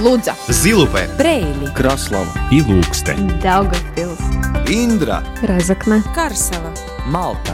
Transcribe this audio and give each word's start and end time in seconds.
Лудза, 0.00 0.34
Зилупе, 0.48 1.10
Брейли, 1.18 1.66
Краслава 1.76 2.32
и 2.50 2.62
Лукстен. 2.62 3.28
Daugavpils, 3.42 4.18
Индра 4.66 5.22
Разокна, 5.42 6.02
Карсела. 6.14 6.72
Малта 7.04 7.52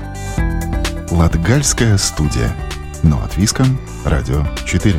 Латгальская 1.10 1.98
студия. 1.98 2.54
Но 3.02 3.20
от 3.20 3.36
Виском. 3.36 3.80
Радио 4.04 4.44
4. 4.64 4.94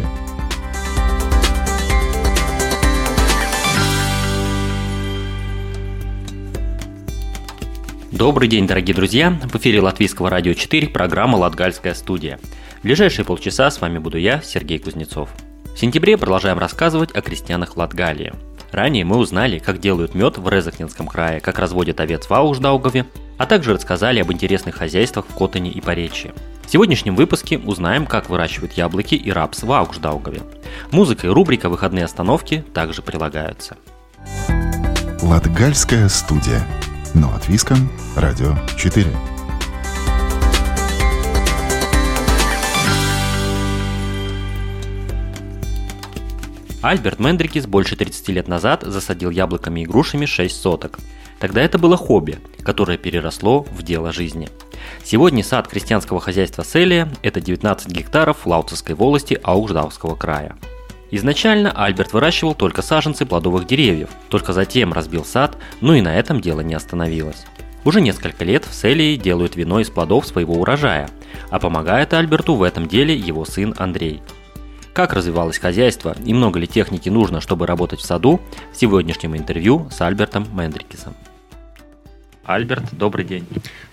Добрый 8.12 8.50
день, 8.50 8.68
дорогие 8.68 8.94
друзья! 8.94 9.40
В 9.44 9.56
эфире 9.56 9.80
Латвийского 9.80 10.30
радио 10.30 10.54
4, 10.54 10.90
программа 10.90 11.38
«Латгальская 11.38 11.94
студия». 11.94 12.40
В 12.80 12.84
ближайшие 12.84 13.24
полчаса 13.24 13.72
с 13.72 13.80
вами 13.80 14.00
буду 14.00 14.18
я, 14.18 14.42
Сергей 14.42 14.80
Кузнецов. 14.80 15.30
В 15.78 15.80
сентябре 15.80 16.18
продолжаем 16.18 16.58
рассказывать 16.58 17.16
о 17.16 17.22
крестьянах 17.22 17.78
Латгалии. 17.78 18.34
Ранее 18.72 19.06
мы 19.06 19.18
узнали, 19.18 19.60
как 19.60 19.80
делают 19.80 20.16
мед 20.16 20.40
в 20.40 20.50
Резакнинском 20.50 21.08
крае, 21.08 21.40
как 21.40 21.60
разводят 21.60 22.00
овец 22.00 22.28
в 22.28 22.34
Аушдаугове, 22.34 23.06
а 23.38 23.46
также 23.46 23.76
рассказали 23.76 24.20
об 24.20 24.32
интересных 24.32 24.74
хозяйствах 24.74 25.28
в 25.30 25.36
Котане 25.36 25.70
и 25.70 25.80
Поречье. 25.80 26.34
В 26.66 26.72
сегодняшнем 26.72 27.16
выпуске 27.16 27.60
узнаем, 27.60 28.08
как 28.08 28.28
выращивают 28.28 28.74
яблоки 28.74 29.14
и 29.14 29.32
рапс 29.32 29.62
в 29.62 29.72
Аушдаугове. 29.72 30.42
Музыка 30.90 31.28
и 31.28 31.30
рубрика 31.30 31.70
«Выходные 31.70 32.06
остановки» 32.06 32.66
также 32.74 33.04
прилагаются. 33.04 33.78
Латгальская 35.22 36.10
студия. 36.10 36.66
Но 37.14 37.32
от 37.36 37.48
Виском. 37.48 37.92
Радио 38.16 38.56
4. 38.80 39.06
Альберт 46.88 47.20
Мендрикис 47.20 47.68
больше 47.68 47.98
30 47.98 48.30
лет 48.30 48.48
назад 48.48 48.84
засадил 48.84 49.30
яблоками 49.30 49.82
и 49.82 49.86
грушами 49.86 50.26
6 50.26 50.62
соток. 50.62 51.00
Тогда 51.38 51.62
это 51.62 51.78
было 51.78 51.98
хобби, 51.98 52.40
которое 52.64 52.98
переросло 52.98 53.64
в 53.64 53.84
дело 53.84 54.14
жизни. 54.14 54.48
Сегодня 55.04 55.44
сад 55.44 55.68
крестьянского 55.68 56.22
хозяйства 56.22 56.64
Селия– 56.64 57.10
это 57.24 57.42
19 57.42 57.90
гектаров 57.92 58.48
Лауцевской 58.48 58.96
волости 58.96 59.38
Ауждавского 59.44 60.16
края. 60.16 60.56
Изначально 61.12 61.74
Альберт 61.74 62.14
выращивал 62.14 62.56
только 62.56 62.82
саженцы 62.82 63.26
плодовых 63.26 63.68
деревьев, 63.68 64.10
только 64.30 64.54
затем 64.54 64.94
разбил 64.94 65.26
сад, 65.26 65.58
но 65.82 65.94
и 65.94 66.00
на 66.00 66.16
этом 66.16 66.40
дело 66.40 66.62
не 66.62 66.74
остановилось. 66.74 67.48
Уже 67.84 68.00
несколько 68.00 68.46
лет 68.46 68.64
в 68.64 68.74
Селии 68.74 69.18
делают 69.18 69.58
вино 69.58 69.82
из 69.82 69.90
плодов 69.90 70.26
своего 70.26 70.54
урожая, 70.54 71.10
а 71.50 71.60
помогает 71.60 72.14
Альберту 72.14 72.56
в 72.56 72.64
этом 72.64 72.88
деле 72.88 73.14
его 73.14 73.44
сын 73.44 73.76
Андрей– 73.78 74.22
как 74.98 75.14
развивалось 75.14 75.60
хозяйство 75.60 76.18
и 76.26 76.34
много 76.34 76.58
ли 76.58 76.66
техники 76.66 77.08
нужно, 77.08 77.40
чтобы 77.40 77.68
работать 77.68 78.00
в 78.00 78.04
саду, 78.04 78.42
в 78.74 78.78
сегодняшнем 78.78 79.38
интервью 79.38 79.88
с 79.92 80.02
Альбертом 80.02 80.48
Мендрикисом. 80.58 81.14
Альберт, 82.46 82.86
добрый 82.94 83.24
день. 83.24 83.46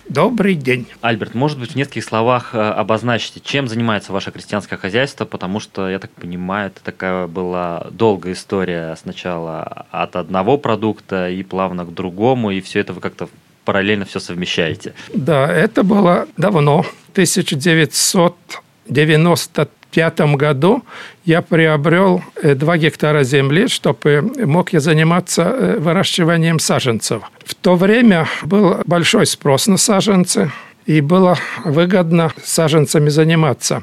Добрый 0.09 0.55
день. 0.55 0.87
Альберт, 1.03 1.35
может 1.35 1.59
быть, 1.59 1.73
в 1.73 1.75
нескольких 1.75 2.05
словах 2.05 2.55
э, 2.55 2.59
обозначите, 2.59 3.41
чем 3.41 3.69
занимается 3.69 4.15
ваше 4.15 4.31
крестьянское 4.31 4.79
хозяйство, 4.79 5.27
потому 5.27 5.61
что, 5.61 5.91
я 5.91 5.99
так 5.99 6.11
понимаю, 6.13 6.69
это 6.69 6.83
такая 6.83 7.27
была 7.27 7.89
долгая 7.91 8.33
история 8.33 8.97
сначала 8.97 9.85
от 9.91 10.17
одного 10.17 10.57
продукта 10.57 11.29
и 11.29 11.43
плавно 11.43 11.85
к 11.85 11.93
другому, 11.93 12.51
и 12.51 12.63
все 12.63 12.81
это 12.81 12.95
вы 12.95 13.03
как-то 13.03 13.29
параллельно 13.67 14.07
все 14.07 14.21
совмещаете. 14.21 14.95
Да, 15.13 15.53
это 15.53 15.83
было 15.83 16.29
давно, 16.39 16.87
1990 17.13 19.69
1995 19.95 20.37
году 20.37 20.83
я 21.25 21.43
приобрел 21.43 22.23
2 22.43 22.75
э, 22.75 22.79
гектара 22.79 23.25
земли, 23.25 23.69
чтобы 23.69 24.33
мог 24.45 24.73
я 24.73 24.81
заниматься 24.81 25.43
э, 25.43 25.79
выращиванием 25.79 26.59
саженцев. 26.59 27.23
В 27.45 27.55
то 27.55 27.77
время 27.77 28.27
был 28.43 28.79
большой 28.87 29.27
спрос 29.27 29.67
на 29.67 29.77
саженцы, 29.77 30.51
и 30.87 31.01
было 31.01 31.39
выгодно 31.65 32.33
саженцами 32.43 33.09
заниматься. 33.09 33.83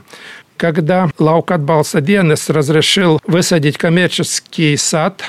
Когда 0.57 1.09
Лаукат 1.17 1.61
Балсаденес 1.61 2.49
разрешил 2.49 3.19
высадить 3.25 3.77
коммерческий 3.77 4.77
сад, 4.77 5.23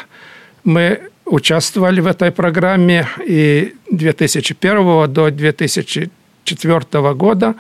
мы 0.65 1.01
участвовали 1.25 2.01
в 2.01 2.07
этой 2.07 2.31
программе 2.31 3.09
и 3.25 3.75
2001 3.91 5.13
до 5.13 5.31
2004 5.31 7.15
года 7.15 7.55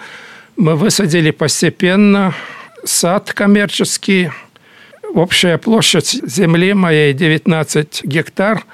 мы 0.56 0.77
высадили 0.77 1.31
постепенно 1.31 2.34
сад 2.84 3.32
коммерческий. 3.32 4.31
Общая 5.15 5.59
площадь 5.59 6.20
земли 6.25 6.72
моей 6.75 7.12
19 7.12 8.04
гектар. 8.04 8.65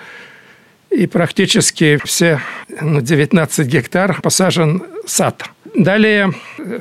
И 0.91 1.07
практически 1.07 2.01
все 2.05 2.41
19 2.69 3.59
ну, 3.59 3.65
гектар 3.65 4.21
посажен 4.23 4.83
сад. 5.07 5.45
Далее 5.75 6.33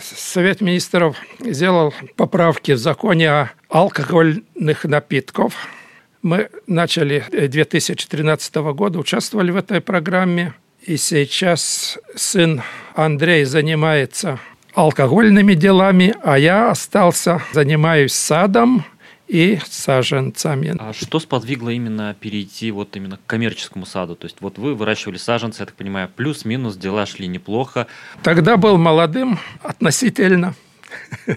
Совет 0.01 0.61
министров 0.61 1.17
сделал 1.39 1.93
поправки 2.15 2.71
в 2.71 2.77
законе 2.77 3.29
о 3.29 3.51
алкогольных 3.69 4.85
напитков. 4.85 5.53
Мы 6.21 6.49
начали 6.67 7.23
2013 7.31 8.55
года, 8.55 8.99
участвовали 8.99 9.51
в 9.51 9.57
этой 9.57 9.81
программе. 9.81 10.53
И 10.81 10.95
сейчас 10.97 11.97
сын 12.15 12.61
Андрей 12.95 13.43
занимается 13.43 14.39
алкогольными 14.77 15.55
делами, 15.55 16.13
а 16.21 16.37
я 16.37 16.69
остался, 16.69 17.41
занимаюсь 17.51 18.13
садом 18.13 18.85
и 19.27 19.59
саженцами. 19.67 20.75
А 20.77 20.93
что 20.93 21.19
сподвигло 21.19 21.69
именно 21.69 22.15
перейти 22.19 22.69
вот 22.69 22.95
именно 22.95 23.17
к 23.17 23.25
коммерческому 23.25 23.87
саду? 23.87 24.15
То 24.15 24.25
есть 24.25 24.37
вот 24.39 24.59
вы 24.59 24.75
выращивали 24.75 25.17
саженцы, 25.17 25.63
я 25.63 25.65
так 25.65 25.73
понимаю, 25.73 26.09
плюс-минус, 26.15 26.77
дела 26.77 27.07
шли 27.07 27.27
неплохо. 27.27 27.87
Тогда 28.21 28.55
был 28.55 28.77
молодым 28.77 29.39
относительно. 29.63 30.53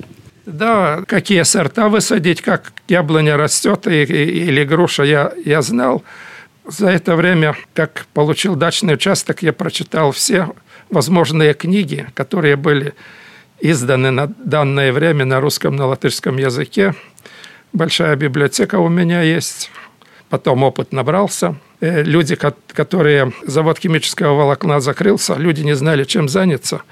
Да, 0.46 1.02
какие 1.06 1.42
сорта 1.42 1.88
высадить, 1.88 2.42
как 2.42 2.72
яблоня 2.88 3.36
растет 3.36 3.86
и, 3.86 4.02
и, 4.02 4.46
или 4.46 4.64
груша, 4.64 5.02
я, 5.02 5.32
я 5.44 5.62
знал. 5.62 6.04
За 6.66 6.88
это 6.88 7.16
время, 7.16 7.56
как 7.74 8.06
получил 8.12 8.54
дачный 8.54 8.94
участок, 8.94 9.42
я 9.42 9.52
прочитал 9.52 10.12
все 10.12 10.54
возможные 10.90 11.54
книги, 11.54 12.06
которые 12.14 12.56
были 12.56 12.94
изданы 13.60 14.10
на 14.10 14.26
данное 14.26 14.92
время 14.92 15.24
на 15.24 15.40
русском, 15.40 15.76
на 15.76 15.86
латышском 15.86 16.36
языке. 16.36 16.94
Большая 17.72 18.16
библиотека 18.16 18.78
у 18.78 18.88
меня 18.88 19.22
есть. 19.22 19.70
Потом 20.28 20.62
опыт 20.62 20.92
набрался. 20.92 21.56
Э, 21.80 22.02
люди, 22.02 22.36
которые... 22.36 23.32
Завод 23.46 23.78
химического 23.78 24.34
волокна 24.34 24.80
закрылся, 24.80 25.34
люди 25.34 25.62
не 25.62 25.74
знали, 25.74 26.04
чем 26.04 26.28
заняться. 26.28 26.82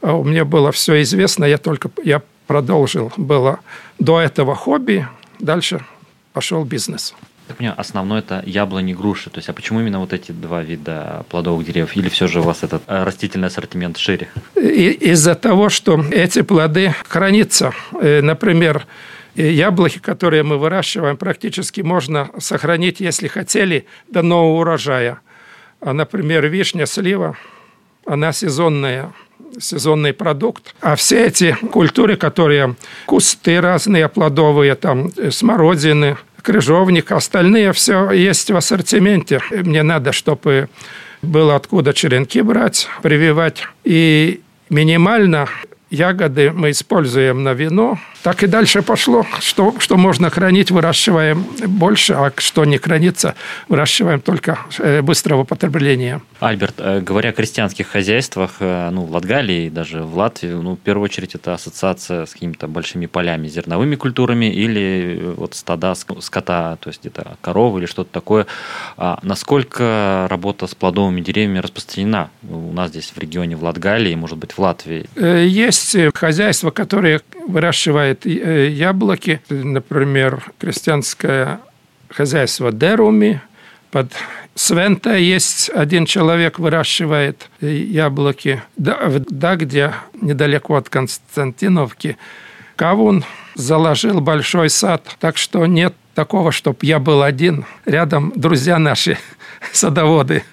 А 0.00 0.14
у 0.14 0.24
меня 0.24 0.44
было 0.44 0.72
все 0.72 1.00
известно, 1.02 1.44
я 1.44 1.58
только 1.58 1.90
я 2.04 2.22
продолжил. 2.46 3.12
Было 3.16 3.60
до 3.98 4.20
этого 4.20 4.54
хобби, 4.54 5.06
дальше 5.38 5.84
пошел 6.32 6.64
бизнес. 6.64 7.14
Так 7.48 7.56
понимаю, 7.56 7.80
основное 7.80 8.20
это 8.20 8.42
яблони, 8.46 8.94
груши. 8.94 9.30
То 9.30 9.38
есть, 9.38 9.48
а 9.48 9.52
почему 9.52 9.80
именно 9.80 10.00
вот 10.00 10.12
эти 10.12 10.32
два 10.32 10.62
вида 10.62 11.24
плодовых 11.28 11.66
деревьев? 11.66 11.96
Или 11.96 12.08
все 12.08 12.26
же 12.26 12.40
у 12.40 12.42
вас 12.42 12.62
этот 12.62 12.82
э, 12.86 13.04
растительный 13.04 13.48
ассортимент 13.48 13.96
шире? 13.96 14.28
Из-за 14.54 15.34
того, 15.34 15.68
что 15.68 16.02
эти 16.10 16.42
плоды 16.42 16.94
хранятся. 17.08 17.72
Э, 18.00 18.20
например, 19.34 19.54
яблоки, 19.54 19.98
которые 19.98 20.42
мы 20.42 20.58
выращиваем, 20.58 21.16
практически 21.16 21.80
можно 21.80 22.30
сохранить, 22.38 23.00
если 23.00 23.28
хотели, 23.28 23.86
до 24.08 24.22
нового 24.22 24.60
урожая. 24.60 25.20
А, 25.80 25.92
например, 25.92 26.46
вишня, 26.46 26.86
слива, 26.86 27.36
она 28.06 28.32
сезонная 28.32 29.12
сезонный 29.60 30.14
продукт. 30.14 30.74
А 30.80 30.96
все 30.96 31.26
эти 31.26 31.52
культуры, 31.52 32.16
которые 32.16 32.74
кусты 33.04 33.60
разные 33.60 34.08
плодовые, 34.08 34.74
там 34.76 35.12
э, 35.16 35.30
смородины, 35.30 36.16
крыжовник, 36.40 37.12
остальные 37.12 37.72
все 37.72 38.10
есть 38.12 38.50
в 38.50 38.56
ассортименте. 38.56 39.40
Мне 39.50 39.82
надо, 39.82 40.12
чтобы 40.12 40.68
было 41.20 41.54
откуда 41.54 41.92
черенки 41.92 42.40
брать, 42.42 42.88
прививать. 43.02 43.64
И 43.84 44.40
минимально 44.70 45.48
ягоды 45.92 46.50
мы 46.50 46.70
используем 46.70 47.44
на 47.44 47.52
вино. 47.52 47.98
Так 48.22 48.44
и 48.44 48.46
дальше 48.46 48.82
пошло. 48.82 49.26
Что, 49.40 49.74
что 49.78 49.96
можно 49.96 50.30
хранить, 50.30 50.70
выращиваем 50.70 51.44
больше, 51.66 52.12
а 52.14 52.32
что 52.36 52.64
не 52.64 52.78
хранится, 52.78 53.34
выращиваем 53.68 54.20
только 54.20 54.58
э, 54.78 55.02
быстрого 55.02 55.42
потребления. 55.44 56.22
Альберт, 56.38 56.76
э, 56.78 57.00
говоря 57.00 57.30
о 57.30 57.32
крестьянских 57.32 57.88
хозяйствах, 57.88 58.52
э, 58.60 58.90
ну, 58.90 59.02
в 59.02 59.10
Латгалии 59.10 59.66
и 59.66 59.70
даже 59.70 60.02
в 60.02 60.16
Латвии, 60.16 60.50
ну, 60.50 60.76
в 60.76 60.78
первую 60.78 61.04
очередь 61.04 61.34
это 61.34 61.54
ассоциация 61.54 62.26
с 62.26 62.32
какими-то 62.32 62.68
большими 62.68 63.06
полями, 63.06 63.48
зерновыми 63.48 63.96
культурами 63.96 64.46
или 64.46 65.34
вот 65.36 65.54
стада 65.54 65.94
скота, 65.94 66.78
то 66.80 66.88
есть 66.90 67.00
где-то 67.00 67.36
коровы 67.40 67.80
или 67.80 67.86
что-то 67.86 68.12
такое. 68.12 68.46
А 68.96 69.18
насколько 69.22 70.28
работа 70.30 70.68
с 70.68 70.76
плодовыми 70.76 71.20
деревьями 71.20 71.58
распространена 71.58 72.30
у 72.48 72.72
нас 72.72 72.90
здесь 72.90 73.12
в 73.14 73.18
регионе, 73.18 73.56
в 73.56 73.64
Латгалии, 73.64 74.14
может 74.14 74.38
быть, 74.38 74.52
в 74.52 74.58
Латвии? 74.60 75.06
Есть 75.18 75.81
есть 75.82 76.16
хозяйства, 76.16 76.70
которые 76.70 77.20
выращивают 77.46 78.26
э, 78.26 78.68
яблоки. 78.68 79.40
Например, 79.48 80.42
крестьянское 80.58 81.60
хозяйство 82.08 82.72
Деруми. 82.72 83.40
Под 83.90 84.12
Свента 84.54 85.16
есть 85.16 85.70
один 85.70 86.06
человек 86.06 86.58
выращивает 86.58 87.48
яблоки. 87.60 88.62
Да, 88.76 88.98
да, 89.28 89.56
где 89.56 89.94
недалеко 90.20 90.76
от 90.76 90.88
Константиновки. 90.88 92.16
Кавун 92.76 93.24
заложил 93.54 94.20
большой 94.20 94.70
сад, 94.70 95.16
так 95.20 95.36
что 95.36 95.66
нет 95.66 95.94
такого, 96.14 96.52
чтобы 96.52 96.78
я 96.82 96.98
был 96.98 97.22
один. 97.22 97.64
Рядом 97.84 98.32
друзья 98.34 98.78
наши, 98.78 99.18
садоводы. 99.72 100.44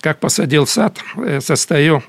Как 0.00 0.20
посадил 0.20 0.66
сад, 0.66 0.98
э, 1.16 1.40
состою 1.40 2.02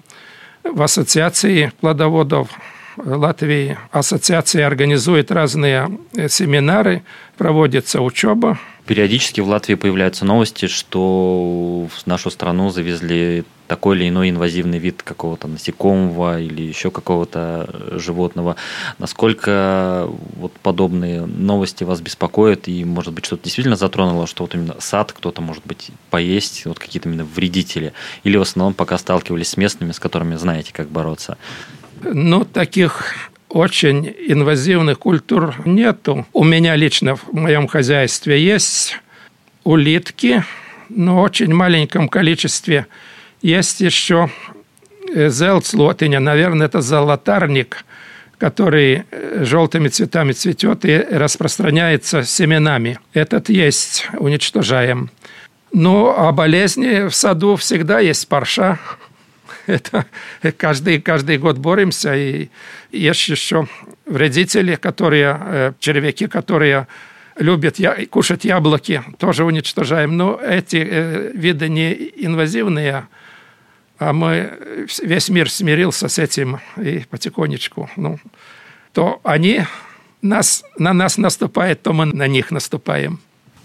в 0.72 0.82
ассоциации 0.82 1.72
плодоводов 1.80 2.50
Латвии. 2.98 3.78
Ассоциация 3.92 4.66
организует 4.66 5.32
разные 5.32 5.90
семинары, 6.28 7.04
проводится 7.38 8.02
учеба. 8.02 8.60
Периодически 8.88 9.42
в 9.42 9.50
Латвии 9.50 9.76
появляются 9.76 10.24
новости, 10.24 10.68
что 10.68 11.88
в 11.94 12.08
нашу 12.08 12.32
страну 12.32 12.70
завезли 12.70 13.44
такой 13.68 13.98
или 13.98 14.08
иной 14.08 14.30
инвазивный 14.30 14.80
вид 14.80 15.04
какого-то 15.04 15.50
насекомого 15.50 16.40
или 16.40 16.62
еще 16.62 16.90
какого-то 16.90 17.70
э, 17.70 18.00
животного. 18.00 18.56
Насколько 18.98 20.08
вот 20.38 20.54
подобные 20.64 21.26
новости 21.26 21.84
вас 21.84 22.00
беспокоят 22.00 22.70
и, 22.70 22.86
может 22.86 23.14
быть, 23.14 23.26
что-то 23.26 23.44
действительно 23.44 23.76
затронуло, 23.76 24.26
что 24.26 24.46
вот 24.46 24.56
именно 24.56 24.76
сад 24.80 25.12
кто-то, 25.12 25.42
может 25.42 25.66
быть, 25.66 25.92
поесть, 26.10 26.66
вот 26.66 26.80
какие-то 26.80 27.10
именно 27.10 27.26
вредители? 27.26 27.92
Или 28.24 28.38
в 28.38 28.42
основном 28.42 28.74
пока 28.74 28.98
сталкивались 28.98 29.50
с 29.50 29.58
местными, 29.58 29.92
с 29.92 30.00
которыми 30.00 30.36
знаете, 30.36 30.72
как 30.72 30.88
бороться? 30.88 31.38
Ну, 32.04 32.46
таких 32.46 33.32
очень 33.50 34.14
инвазивных 34.28 35.00
культур 35.00 35.56
нету. 35.66 36.26
У 36.34 36.44
меня 36.44 36.76
лично 36.76 37.16
в 37.16 37.34
моем 37.34 37.68
хозяйстве 37.68 38.44
есть 38.44 39.00
улитки, 39.64 40.44
но 40.90 41.16
в 41.16 41.20
очень 41.20 41.54
маленьком 41.54 42.10
количестве– 42.10 42.88
есть 43.42 43.82
еще 43.82 44.30
э, 45.14 45.30
зелцлотиня, 45.30 46.20
наверное, 46.20 46.68
это 46.68 46.82
золотарник, 46.82 47.86
который 48.38 49.04
э, 49.10 49.44
желтыми 49.44 49.90
цветами 49.90 50.32
цветет 50.32 50.86
и 50.86 50.98
распространяется 50.98 52.24
семенами. 52.24 53.00
Этот 53.14 53.50
есть, 53.50 54.10
уничтожаем. 54.18 55.12
Ну, 55.72 56.14
а 56.16 56.32
болезни 56.32 57.08
в 57.08 57.16
саду 57.16 57.56
всегда 57.58 58.00
есть 58.00 58.28
парша. 58.28 58.80
Это 59.68 60.06
каждый, 60.58 61.02
каждый 61.02 61.38
год 61.38 61.58
боремся. 61.58 62.16
И 62.16 62.50
есть 62.92 63.30
еще 63.30 63.68
вредители, 64.06 64.76
которые, 64.76 65.38
э, 65.40 65.74
червяки, 65.80 66.28
которые 66.28 66.88
любят 67.38 67.78
я, 67.78 68.06
кушать 68.08 68.46
яблоки, 68.46 69.04
тоже 69.20 69.44
уничтожаем. 69.44 70.18
Но 70.18 70.40
эти 70.42 70.78
виды 71.38 71.70
не 71.70 71.94
инвазивные, 71.94 73.08
а 74.00 74.14
мы, 74.14 74.88
весь 75.04 75.30
мир 75.30 75.50
смирился 75.50 76.08
с 76.08 76.20
этим 76.20 76.60
и 76.78 77.04
потихонечку, 77.10 77.90
ну, 77.96 78.20
то 78.94 79.20
они 79.24 79.64
нас, 80.22 80.64
на 80.78 80.94
нас 80.94 81.18
наступают, 81.18 81.82
то 81.84 81.94
мы 81.94 82.06
на 82.06 82.28
них 82.28 82.52
наступаем. 82.52 83.20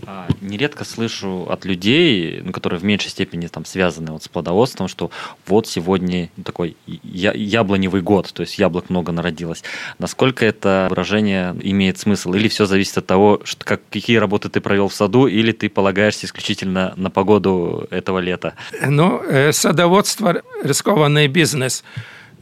А, 0.07 0.27
нередко 0.41 0.85
слышу 0.85 1.47
от 1.49 1.65
людей, 1.65 2.41
ну, 2.45 2.53
которые 2.53 2.81
в 2.81 2.85
меньшей 2.85 3.11
степени 3.11 3.47
там 3.47 3.65
связаны 3.65 4.13
вот 4.13 4.25
с 4.25 4.29
плодоводством, 4.29 4.89
что 4.89 5.11
вот 5.47 5.67
сегодня 5.69 6.31
такой 6.45 6.77
я, 6.87 7.33
яблоневый 7.33 8.03
год, 8.03 8.33
то 8.33 8.41
есть 8.41 8.59
яблок 8.59 8.91
много 8.91 9.13
народилось. 9.13 9.63
Насколько 9.99 10.45
это 10.45 10.89
выражение 10.91 11.55
имеет 11.63 11.99
смысл? 11.99 12.33
Или 12.33 12.49
все 12.49 12.67
зависит 12.67 12.99
от 12.99 13.07
того, 13.07 13.41
что, 13.45 13.65
как, 13.65 13.81
какие 13.91 14.17
работы 14.17 14.49
ты 14.49 14.61
провел 14.61 14.89
в 14.89 14.95
саду, 14.95 15.27
или 15.27 15.53
ты 15.53 15.69
полагаешься 15.69 16.27
исключительно 16.27 16.95
на 16.97 17.11
погоду 17.11 17.87
этого 17.91 18.19
лета? 18.19 18.55
Ну, 18.85 19.23
э, 19.23 19.53
садоводство– 19.53 20.43
рискованный 20.65 21.29
бизнес– 21.29 21.85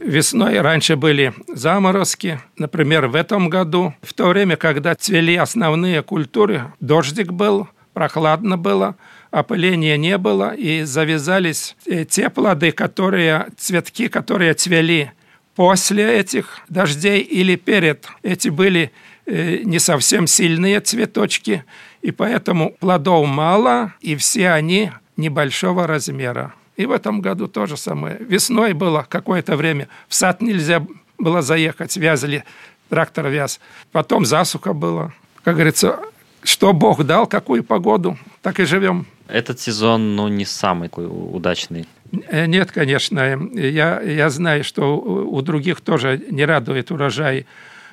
Весной 0.03 0.59
раньше 0.61 0.95
были 0.95 1.31
заморозки, 1.47 2.41
например, 2.57 3.05
в 3.07 3.15
этом 3.15 3.49
году. 3.49 3.93
В 4.01 4.13
то 4.13 4.29
время, 4.29 4.57
когда 4.57 4.95
цвели 4.95 5.35
основные 5.35 6.01
культуры, 6.01 6.73
дождик 6.79 7.31
был, 7.31 7.67
прохладно 7.93 8.57
было, 8.57 8.95
опыления 9.29 9.97
не 9.97 10.17
было, 10.17 10.55
и 10.55 10.83
завязались 10.83 11.75
э, 11.85 12.05
те 12.05 12.31
плоды, 12.31 12.71
которые, 12.71 13.47
цветки, 13.57 14.07
которые 14.07 14.55
цвели 14.55 15.11
после 15.55 16.19
этих 16.19 16.61
дождей 16.67 17.21
или 17.21 17.55
перед. 17.55 18.07
Эти 18.23 18.49
были 18.49 18.91
э, 19.27 19.59
не 19.63 19.77
совсем 19.77 20.25
сильные 20.25 20.79
цветочки, 20.79 21.63
и 22.01 22.09
поэтому 22.09 22.75
плодов 22.79 23.27
мало, 23.27 23.93
и 24.01 24.15
все 24.15 24.49
они 24.49 24.91
небольшого 25.15 25.85
размера. 25.85 26.55
И 26.81 26.85
в 26.87 26.91
этом 26.91 27.21
году 27.21 27.47
то 27.47 27.67
же 27.67 27.77
самое. 27.77 28.17
Весной 28.19 28.73
было 28.73 29.05
какое-то 29.07 29.55
время. 29.55 29.87
В 30.07 30.15
сад 30.15 30.41
нельзя 30.41 30.83
было 31.19 31.43
заехать, 31.43 31.95
вязали, 31.95 32.43
трактор 32.89 33.27
вяз. 33.27 33.59
Потом 33.91 34.25
засуха 34.25 34.73
было. 34.73 35.13
Как 35.43 35.53
говорится, 35.53 35.99
что 36.43 36.73
Бог 36.73 37.03
дал, 37.03 37.27
какую 37.27 37.63
погоду, 37.63 38.17
так 38.41 38.59
и 38.59 38.65
живем. 38.65 39.05
Этот 39.27 39.59
сезон, 39.59 40.15
ну, 40.15 40.27
не 40.27 40.43
самый 40.45 40.89
удачный. 40.95 41.85
Э, 42.29 42.47
нет, 42.47 42.71
конечно. 42.71 43.37
Я, 43.53 44.01
я 44.01 44.29
знаю, 44.31 44.63
что 44.63 44.97
у 44.97 45.41
других 45.43 45.81
тоже 45.81 46.19
не 46.31 46.45
радует 46.45 46.89
урожай. 46.89 47.45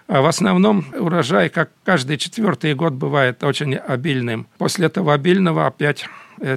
А 0.06 0.22
в 0.22 0.26
основном 0.26 0.86
урожай, 0.98 1.50
как 1.50 1.68
каждый 1.84 2.16
четвертый 2.16 2.74
год, 2.74 2.94
бывает 2.94 3.44
очень 3.44 3.74
обильным. 3.74 4.46
После 4.56 4.86
этого 4.86 5.12
обильного 5.12 5.66
опять 5.66 6.06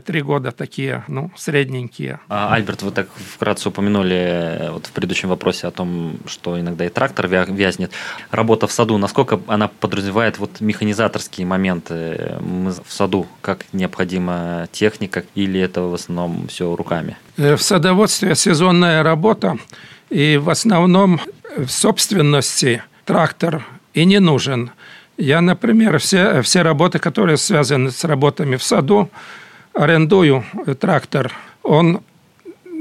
три 0.06 0.22
года 0.22 0.52
такие, 0.52 1.04
ну, 1.08 1.32
средненькие. 1.36 2.20
А, 2.30 2.54
Альберт, 2.54 2.82
вы 2.84 2.92
так 2.92 3.08
вкратце 3.14 3.70
упомянули 3.70 4.16
э, 4.16 4.72
вот 4.72 4.88
в 4.88 4.92
предыдущем 4.92 5.30
вопросе 5.30 5.68
о 5.68 5.72
том, 5.72 6.18
что 6.26 6.60
иногда 6.60 6.86
и 6.86 6.90
трактор 6.90 7.28
вязнет. 7.28 7.92
Работа 8.30 8.68
в 8.68 8.72
саду, 8.72 8.98
насколько 8.98 9.40
она 9.48 9.68
подразумевает 9.68 10.40
вот 10.40 10.62
механизаторские 10.62 11.48
моменты 11.48 12.38
Мы 12.42 12.72
в 12.72 12.92
саду? 12.92 13.28
Как 13.42 13.66
необходима 13.74 14.68
техника 14.72 15.24
или 15.36 15.60
это 15.60 15.82
в 15.82 15.94
основном 15.94 16.48
все 16.48 16.76
руками? 16.76 17.18
Э, 17.38 17.56
в 17.56 17.62
садоводстве 17.62 18.36
сезонная 18.36 19.04
работа, 19.04 19.58
и 20.10 20.38
в 20.38 20.50
основном 20.50 21.20
в 21.58 21.70
собственности 21.70 22.84
трактор 23.06 23.66
и 23.94 24.06
не 24.06 24.20
нужен. 24.20 24.72
Я, 25.18 25.42
например, 25.42 26.00
все, 26.00 26.42
все 26.42 26.62
работы, 26.62 27.00
которые 27.00 27.38
связаны 27.38 27.92
с 27.92 28.04
работами 28.04 28.56
в 28.56 28.64
саду, 28.64 29.10
арендую 29.74 30.44
трактор. 30.80 31.34
Он 31.64 32.02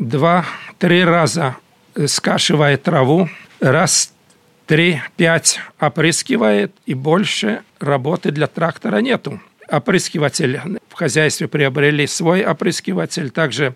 два-три 0.00 1.04
раза 1.04 1.56
скашивает 2.06 2.82
траву, 2.82 3.28
раз 3.60 4.12
три-пять 4.66 5.60
опрыскивает, 5.78 6.72
и 6.86 6.94
больше 6.94 7.62
работы 7.80 8.30
для 8.30 8.46
трактора 8.46 8.98
нету. 8.98 9.40
Опрыскиватель 9.68 10.60
в 10.88 10.94
хозяйстве 10.94 11.48
приобрели 11.48 12.06
свой 12.06 12.44
опрыскиватель, 12.44 13.30
также 13.30 13.74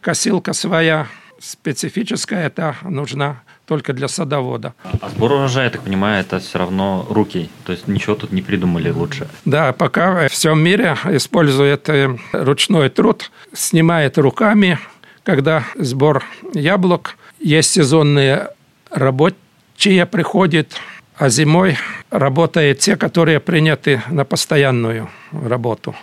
косилка 0.00 0.52
своя 0.52 1.06
специфическая, 1.38 2.46
это 2.46 2.76
нужна 2.82 3.42
только 3.66 3.92
для 3.92 4.08
садовода. 4.08 4.74
А 5.00 5.08
сбор 5.08 5.32
урожая, 5.32 5.64
я 5.64 5.70
так 5.70 5.82
понимаю, 5.82 6.20
это 6.20 6.38
все 6.38 6.58
равно 6.58 7.06
руки, 7.08 7.48
то 7.64 7.72
есть 7.72 7.88
ничего 7.88 8.14
тут 8.14 8.32
не 8.32 8.42
придумали 8.42 8.90
лучше. 8.90 9.28
Да, 9.44 9.72
пока 9.72 10.28
в 10.28 10.32
всем 10.32 10.60
мире 10.62 10.96
использует 11.10 11.88
э, 11.88 12.16
ручной 12.32 12.90
труд, 12.90 13.30
снимает 13.52 14.18
руками, 14.18 14.78
когда 15.22 15.64
сбор 15.76 16.24
яблок, 16.52 17.16
есть 17.40 17.70
сезонные 17.70 18.48
рабочие 18.90 20.06
приходят, 20.06 20.74
а 21.16 21.28
зимой 21.28 21.78
работают 22.10 22.80
те, 22.80 22.96
которые 22.96 23.40
приняты 23.40 24.02
на 24.10 24.24
постоянную 24.24 25.08
работу. 25.32 25.94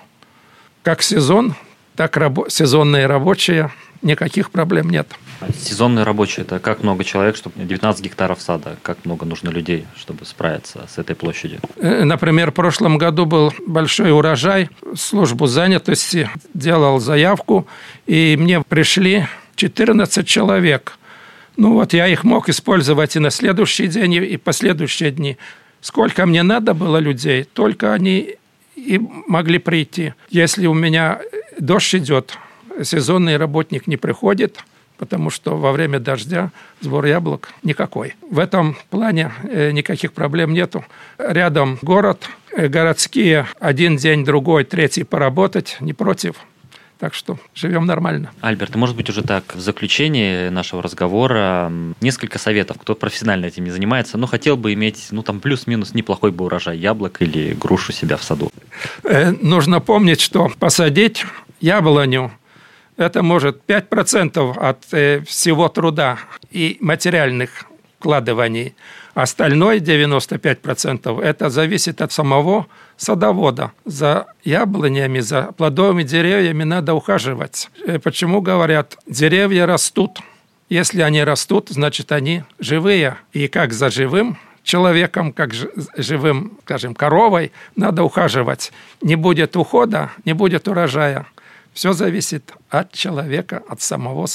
Как 0.83 1.03
сезон, 1.03 1.55
так 1.95 2.17
рабо- 2.17 2.49
сезонные 2.49 3.05
рабочие, 3.05 3.71
никаких 4.01 4.49
проблем 4.49 4.89
нет. 4.89 5.07
Сезонные 5.57 6.03
рабочие– 6.03 6.45
это 6.45 6.59
как 6.59 6.83
много 6.83 7.03
человек, 7.03 7.35
чтобы 7.35 7.63
19 7.63 8.03
гектаров 8.03 8.41
сада, 8.41 8.77
как 8.81 9.05
много 9.05 9.25
нужно 9.25 9.49
людей, 9.49 9.85
чтобы 9.95 10.25
справиться 10.25 10.87
с 10.87 10.97
этой 10.97 11.15
площадью? 11.15 11.59
Э, 11.77 12.03
например, 12.03 12.51
в 12.51 12.53
прошлом 12.53 12.97
году 12.97 13.25
был 13.25 13.53
большой 13.65 14.11
урожай, 14.11 14.69
службу 14.95 15.47
занятости 15.47 16.29
делал 16.53 16.99
заявку, 16.99 17.67
и 18.05 18.35
мне 18.39 18.61
пришли 18.61 19.27
14 19.55 20.27
человек. 20.27 20.97
Ну 21.57 21.73
вот 21.73 21.93
я 21.93 22.07
их 22.07 22.23
мог 22.23 22.49
использовать 22.49 23.15
и 23.15 23.19
на 23.19 23.29
следующий 23.29 23.87
день, 23.87 24.13
и 24.13 24.37
последующие 24.37 25.11
дни. 25.11 25.37
Сколько 25.81 26.25
мне 26.25 26.43
надо 26.43 26.73
было 26.73 26.97
людей, 26.97 27.43
только 27.43 27.93
они 27.93 28.35
и 28.75 28.99
могли 29.27 29.57
прийти. 29.57 30.13
Если 30.29 30.67
у 30.67 30.73
меня 30.73 31.19
дождь 31.59 31.93
идет, 31.95 32.37
сезонный 32.83 33.37
работник 33.37 33.87
не 33.87 33.97
приходит– 33.97 34.63
потому 35.01 35.31
что 35.31 35.57
во 35.57 35.71
время 35.71 35.99
дождя 35.99 36.51
сбор 36.79 37.05
яблок 37.05 37.49
никакой. 37.63 38.13
В 38.29 38.37
этом 38.37 38.77
плане 38.91 39.31
э, 39.43 39.71
никаких 39.71 40.13
проблем 40.13 40.53
нету. 40.53 40.85
Рядом 41.17 41.79
город, 41.81 42.29
э, 42.55 42.67
городские 42.67 43.47
один 43.59 43.97
день, 43.97 44.23
другой, 44.23 44.63
третий 44.63 45.03
поработать, 45.03 45.77
не 45.79 45.93
против. 45.93 46.35
Так 46.99 47.15
что 47.15 47.39
живем 47.55 47.87
нормально. 47.87 48.29
Альберт, 48.41 48.75
может 48.75 48.95
быть, 48.95 49.09
уже 49.09 49.23
так, 49.23 49.55
в 49.55 49.59
заключении 49.59 50.49
нашего 50.49 50.83
разговора 50.83 51.71
несколько 51.99 52.37
советов, 52.37 52.77
кто 52.79 52.93
профессионально 52.93 53.47
этим 53.47 53.63
не 53.63 53.71
занимается, 53.71 54.19
но 54.19 54.27
хотел 54.27 54.55
бы 54.55 54.71
иметь, 54.73 55.07
ну, 55.09 55.23
там, 55.23 55.39
плюс-минус 55.39 55.95
неплохой 55.95 56.31
бы 56.31 56.45
урожай 56.45 56.77
яблок 56.77 57.23
или 57.23 57.55
грушу 57.55 57.91
себя 57.91 58.17
в 58.17 58.23
саду. 58.23 58.51
Э, 59.03 59.31
нужно 59.31 59.79
помнить, 59.79 60.21
что 60.21 60.51
посадить 60.59 61.25
яблоню 61.59 62.31
это 63.01 63.23
может 63.23 63.61
5% 63.67 64.57
от 64.57 64.93
э, 64.93 65.21
всего 65.25 65.67
труда 65.69 66.19
и 66.51 66.77
материальных 66.79 67.65
вкладываний. 67.99 68.75
Остальное 69.13 69.79
95% 69.79 71.21
это 71.21 71.49
зависит 71.49 72.01
от 72.01 72.11
самого 72.11 72.67
садовода. 72.97 73.71
За 73.85 74.27
яблонями, 74.43 75.19
за 75.19 75.51
плодовыми 75.57 76.03
деревьями 76.03 76.63
надо 76.63 76.93
ухаживать. 76.93 77.69
Э, 77.85 77.99
почему 77.99 78.41
говорят, 78.41 78.97
деревья 79.07 79.65
растут. 79.65 80.19
Если 80.69 81.01
они 81.01 81.23
растут, 81.23 81.69
значит, 81.69 82.11
они 82.11 82.43
живые. 82.59 83.17
И 83.33 83.47
как 83.47 83.73
за 83.73 83.89
живым 83.89 84.37
человеком, 84.63 85.33
как 85.33 85.51
живым, 85.97 86.57
скажем, 86.63 86.95
коровой, 86.95 87.51
надо 87.75 88.03
ухаживать. 88.03 88.71
Не 89.01 89.15
будет 89.15 89.55
ухода, 89.55 90.11
не 90.25 90.33
будет 90.33 90.67
урожая. 90.67 91.25
Все 91.73 91.93
зависит 91.93 92.53
от 92.69 92.91
человека, 92.91 93.63
от 93.67 93.81
самого 93.81 94.25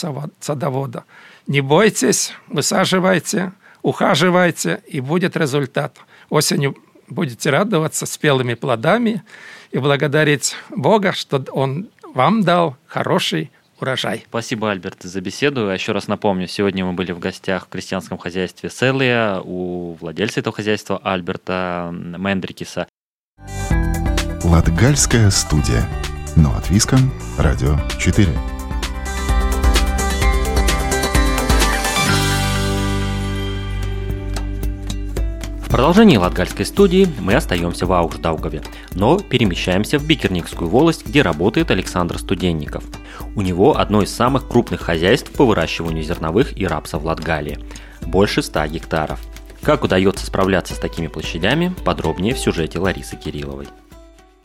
садовода. 0.41 1.05
Не 1.47 1.61
бойтесь, 1.61 2.33
высаживайте, 2.49 3.53
ухаживайте, 3.83 4.83
и 4.87 5.01
будет 5.01 5.37
результат. 5.37 5.97
Осенью 6.31 6.77
будете 7.09 7.51
радоваться 7.51 8.07
спелыми 8.07 8.55
плодами 8.55 9.23
и 9.71 9.79
благодарить 9.79 10.57
Бога, 10.71 11.13
что 11.13 11.45
Он 11.53 11.89
вам 12.15 12.43
дал 12.43 12.77
хороший 12.87 13.51
урожай. 13.81 14.25
Спасибо, 14.29 14.71
Альберт, 14.71 15.03
за 15.03 15.21
беседу. 15.21 15.69
Еще 15.69 15.93
раз 15.93 16.09
напомню, 16.09 16.49
сегодня 16.49 16.85
мы 16.85 16.95
были 16.95 17.13
в 17.13 17.19
гостях 17.19 17.67
в 17.67 17.69
крестьянском 17.69 18.19
хозяйстве 18.19 18.71
Селия 18.71 19.41
у 19.41 19.95
владельца 20.01 20.41
этого 20.41 20.57
хозяйства 20.57 20.99
Альберта 21.03 21.91
Мендрикиса. 21.93 22.89
Латгальская 24.43 25.31
студия. 25.31 25.87
Но 26.37 26.55
от 26.55 26.69
Виском, 26.71 27.11
Радио 27.39 27.77
4. 27.99 28.29
В 35.61 35.69
продолжении 35.69 36.17
латгальской 36.17 36.65
студии 36.65 37.09
мы 37.21 37.35
остаемся 37.35 37.87
в 37.87 37.93
Аушдаугове, 37.93 38.63
но 38.93 39.19
перемещаемся 39.19 39.99
в 39.99 40.07
Бикерникскую 40.07 40.71
волость, 40.71 41.07
где 41.07 41.23
работает 41.23 41.71
Александр 41.71 42.19
Студенников. 42.19 42.85
У 43.35 43.43
него 43.43 43.79
одно 43.79 44.03
из 44.03 44.15
самых 44.15 44.47
крупных 44.47 44.83
хозяйств 44.83 45.31
по 45.33 45.45
выращиванию 45.45 46.05
зерновых 46.05 46.57
и 46.57 46.67
рапса 46.67 46.99
в 46.99 47.07
Латгалии– 47.07 47.59
больше 48.03 48.43
100 48.43 48.67
гектаров. 48.67 49.21
Как 49.63 49.85
удается 49.85 50.25
справляться 50.27 50.75
с 50.75 50.79
такими 50.79 51.09
площадями, 51.09 51.75
подробнее 51.85 52.35
в 52.35 52.39
сюжете 52.39 52.79
Ларисы 52.79 53.17
Кирилловой. 53.17 53.67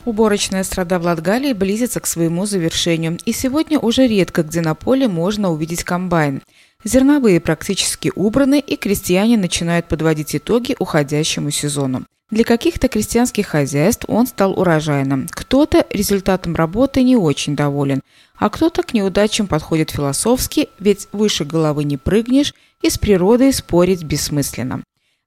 Уборочная 0.03 0.63
страда 0.63 0.97
в 0.97 1.03
Латгалии 1.03 1.53
близится 1.53 1.99
к 1.99 2.07
своему 2.07 2.45
завершению, 2.47 3.19
и 3.25 3.31
сегодня 3.31 3.77
уже 3.77 4.07
редко 4.07 4.41
где 4.41 4.61
на 4.61 4.73
поле 4.73 5.07
можно 5.07 5.51
увидеть 5.51 5.83
комбайн. 5.83 6.41
Зерновые 6.83 7.39
практически 7.39 8.11
убраны, 8.15 8.59
и 8.59 8.75
крестьяне 8.75 9.37
начинают 9.37 9.87
подводить 9.87 10.35
итоги 10.35 10.75
уходящему 10.79 11.51
сезону. 11.51 12.05
Для 12.31 12.45
каких-то 12.45 12.87
крестьянских 12.87 13.45
хозяйств 13.47 14.05
он 14.07 14.25
стал 14.25 14.57
урожайным. 14.57 15.27
Кто-то 15.29 15.85
результатом 15.89 16.55
работы 16.55 17.03
не 17.03 17.17
очень 17.17 17.55
доволен, 17.55 18.01
а 18.37 18.49
кто-то 18.49 18.83
к 18.83 18.93
неудачам 18.93 19.47
подходит 19.47 19.91
философски, 19.91 20.69
ведь 20.79 21.09
выше 21.11 21.43
головы 21.45 21.83
не 21.83 21.97
прыгнешь, 21.97 22.55
и 22.81 22.89
с 22.89 22.97
природой 22.97 23.53
спорить 23.53 24.03
бессмысленно. 24.03 24.81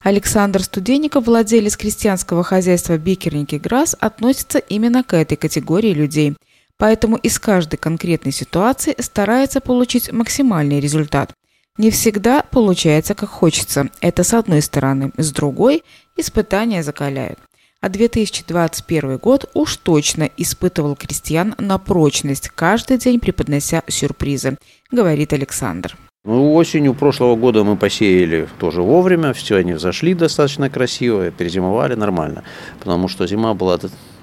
Александр 0.04 0.62
Студенников, 0.62 1.24
владелец 1.24 1.78
крестьянского 1.78 2.44
хозяйства 2.44 2.98
Бикерники 2.98 3.54
Грасс, 3.54 3.96
относится 3.98 4.58
именно 4.58 5.02
к 5.02 5.14
этой 5.14 5.38
категории 5.38 5.94
людей. 5.94 6.36
Поэтому 6.76 7.16
из 7.16 7.38
каждой 7.38 7.78
конкретной 7.78 8.32
ситуации 8.32 8.94
старается 8.98 9.62
получить 9.62 10.12
максимальный 10.12 10.78
результат. 10.78 11.32
Не 11.78 11.90
всегда 11.90 12.42
получается 12.42 13.14
как 13.14 13.30
хочется. 13.30 13.88
Это 14.02 14.24
с 14.24 14.34
одной 14.34 14.60
стороны. 14.60 15.10
С 15.16 15.32
другой– 15.32 15.82
испытания 16.18 16.82
закаляют. 16.82 17.38
А 17.80 17.88
2021 17.88 19.16
год 19.16 19.50
уж 19.54 19.78
точно 19.78 20.28
испытывал 20.36 20.96
крестьян 20.96 21.54
на 21.56 21.78
прочность, 21.78 22.50
каждый 22.50 22.98
день 22.98 23.20
преподнося 23.20 23.82
сюрпризы, 23.88 24.58
говорит 24.90 25.32
Александр. 25.32 25.96
Ну, 26.26 26.54
осенью 26.54 26.94
прошлого 26.94 27.36
года 27.36 27.64
мы 27.64 27.76
посеяли 27.76 28.48
тоже 28.58 28.80
вовремя, 28.80 29.34
все 29.34 29.56
они 29.56 29.74
взошли 29.74 30.14
достаточно 30.14 30.70
красиво, 30.70 31.30
перезимовали 31.30 31.96
нормально, 31.96 32.44
потому 32.78 33.08
что 33.08 33.26
зима 33.26 33.52
была 33.52 33.78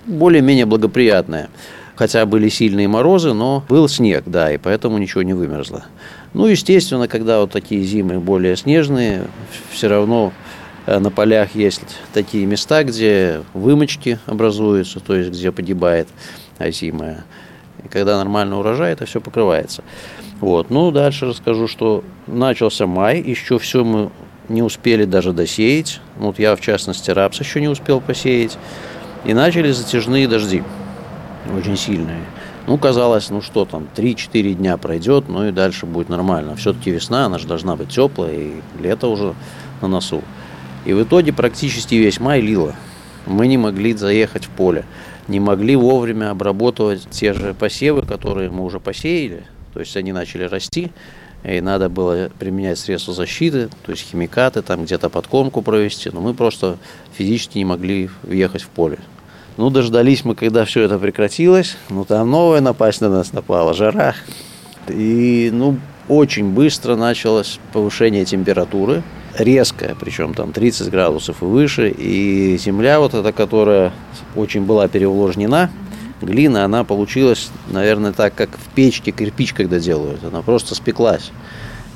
более-менее 0.07 0.65
благоприятная. 0.65 1.49
Хотя 1.93 2.25
были 2.25 2.49
сильные 2.49 2.87
морозы, 2.87 3.33
но 3.33 3.63
был 3.69 3.87
снег, 3.87 4.23
да, 4.25 4.51
и 4.51 4.57
поэтому 4.57 4.97
ничего 4.97 5.21
не 5.21 5.33
вымерзло. 5.33 5.85
Ну, 6.33 6.47
естественно, 6.47 7.07
когда 7.07 7.39
вот 7.39 7.51
такие 7.51 7.83
зимы 7.83 8.19
более 8.19 8.55
снежные, 8.55 9.27
все 9.69 9.87
равно 9.87 10.33
э, 10.87 10.97
на 10.97 11.11
полях 11.11 11.53
есть 11.53 11.83
такие 12.13 12.47
места, 12.47 12.83
где 12.83 13.43
вымочки 13.53 14.17
образуются, 14.25 15.01
то 15.01 15.15
есть 15.15 15.29
где 15.29 15.51
погибает 15.51 16.07
озимая. 16.57 17.25
И 17.85 17.87
когда 17.89 18.17
нормальный 18.17 18.57
урожай, 18.57 18.93
это 18.93 19.05
все 19.05 19.21
покрывается. 19.21 19.83
Вот. 20.41 20.71
Ну, 20.71 20.91
дальше 20.91 21.27
расскажу, 21.27 21.67
что 21.67 22.03
начался 22.27 22.87
май, 22.87 23.21
еще 23.21 23.59
все 23.59 23.83
мы 23.83 24.09
не 24.49 24.63
успели 24.63 25.05
даже 25.05 25.33
досеять. 25.33 26.01
Вот 26.17 26.39
я, 26.39 26.55
в 26.55 26.61
частности, 26.61 27.11
рапс 27.11 27.39
еще 27.39 27.61
не 27.61 27.67
успел 27.67 28.01
посеять. 28.01 28.57
И 29.23 29.33
начали 29.35 29.71
затяжные 29.71 30.27
дожди, 30.27 30.63
очень 31.55 31.77
сильные. 31.77 32.23
Ну, 32.65 32.77
казалось, 32.79 33.29
ну 33.29 33.41
что 33.41 33.65
там, 33.65 33.87
3-4 33.95 34.53
дня 34.53 34.77
пройдет, 34.77 35.25
ну 35.29 35.47
и 35.47 35.51
дальше 35.51 35.85
будет 35.85 36.09
нормально. 36.09 36.55
Все-таки 36.55 36.89
весна, 36.89 37.27
она 37.27 37.37
же 37.37 37.47
должна 37.47 37.75
быть 37.75 37.89
теплая, 37.89 38.33
и 38.33 38.53
лето 38.81 39.07
уже 39.07 39.35
на 39.81 39.87
носу. 39.87 40.23
И 40.85 40.93
в 40.93 41.03
итоге 41.03 41.33
практически 41.33 41.95
весь 41.95 42.19
май 42.19 42.41
лило. 42.41 42.75
Мы 43.27 43.45
не 43.45 43.57
могли 43.57 43.93
заехать 43.93 44.45
в 44.45 44.49
поле, 44.49 44.85
не 45.27 45.39
могли 45.39 45.75
вовремя 45.75 46.31
обработать 46.31 47.07
те 47.11 47.33
же 47.33 47.53
посевы, 47.53 48.01
которые 48.01 48.49
мы 48.49 48.63
уже 48.63 48.79
посеяли. 48.79 49.43
То 49.73 49.79
есть 49.79 49.95
они 49.97 50.11
начали 50.11 50.43
расти, 50.43 50.91
и 51.43 51.61
надо 51.61 51.89
было 51.89 52.29
применять 52.37 52.77
средства 52.77 53.13
защиты, 53.13 53.69
то 53.85 53.91
есть 53.91 54.03
химикаты, 54.03 54.61
там 54.61 54.83
где-то 54.83 55.09
подкормку 55.09 55.61
провести, 55.61 56.09
но 56.11 56.21
мы 56.21 56.33
просто 56.33 56.77
физически 57.13 57.57
не 57.57 57.65
могли 57.65 58.09
въехать 58.23 58.61
в 58.61 58.67
поле. 58.67 58.99
Ну, 59.57 59.69
дождались 59.69 60.23
мы, 60.23 60.35
когда 60.35 60.65
все 60.65 60.83
это 60.83 60.97
прекратилось, 60.97 61.77
ну, 61.89 62.05
там 62.05 62.29
новая 62.29 62.61
напасть 62.61 63.01
на 63.01 63.09
нас 63.09 63.33
напала, 63.33 63.73
жара. 63.73 64.15
И, 64.87 65.49
ну, 65.51 65.77
очень 66.07 66.51
быстро 66.51 66.95
началось 66.95 67.59
повышение 67.73 68.25
температуры, 68.25 69.03
резкое, 69.37 69.95
причем 69.99 70.33
там 70.33 70.51
30 70.51 70.89
градусов 70.89 71.41
и 71.41 71.45
выше, 71.45 71.89
и 71.89 72.57
земля 72.57 72.99
вот 72.99 73.13
эта, 73.13 73.31
которая 73.31 73.91
очень 74.35 74.65
была 74.65 74.87
переувлажнена, 74.87 75.69
глина, 76.21 76.65
она 76.65 76.83
получилась, 76.83 77.49
наверное, 77.69 78.13
так, 78.13 78.35
как 78.35 78.49
в 78.51 78.73
печке 78.73 79.11
кирпич, 79.11 79.53
когда 79.53 79.79
делают, 79.79 80.23
она 80.23 80.41
просто 80.41 80.75
спеклась. 80.75 81.31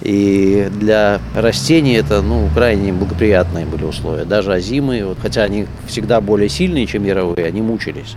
И 0.02 0.68
для 0.72 1.22
растений 1.34 1.94
это 1.94 2.22
ну, 2.22 2.50
крайне 2.54 2.92
благоприятные 2.92 3.66
были 3.66 3.86
условия. 3.86 4.26
Даже 4.26 4.54
озимые, 4.54 5.06
вот, 5.06 5.18
хотя 5.22 5.44
они 5.44 5.68
всегда 5.88 6.20
более 6.22 6.50
сильные, 6.50 6.86
чем 6.86 7.06
яровые, 7.06 7.48
они 7.48 7.62
мучились. 7.62 8.16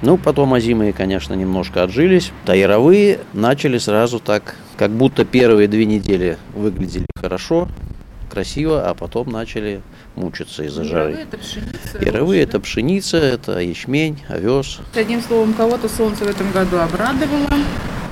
Ну, 0.00 0.16
потом 0.16 0.54
озимые, 0.54 0.92
конечно, 0.92 1.34
немножко 1.34 1.82
отжились. 1.82 2.30
А 2.46 2.54
яровые 2.54 3.20
начали 3.32 3.78
сразу 3.78 4.20
так, 4.20 4.54
как 4.76 4.90
будто 4.90 5.24
первые 5.24 5.66
две 5.66 5.86
недели 5.86 6.36
выглядели 6.54 7.06
хорошо, 7.16 7.68
красиво, 8.30 8.88
а 8.88 8.94
потом 8.94 9.30
начали 9.30 9.80
мучиться 10.18 10.64
из-за 10.64 10.84
жары. 10.84 11.12
Яровые 11.12 11.22
это 11.24 11.38
пшеница. 11.38 11.98
Яровые 12.00 12.42
это 12.42 12.60
пшеница, 12.60 13.16
это 13.18 13.58
ячмень, 13.58 14.18
овес. 14.28 14.80
Одним 14.94 15.22
словом, 15.22 15.54
кого-то 15.54 15.88
солнце 15.88 16.24
в 16.24 16.28
этом 16.28 16.50
году 16.52 16.78
обрадовало, 16.78 17.48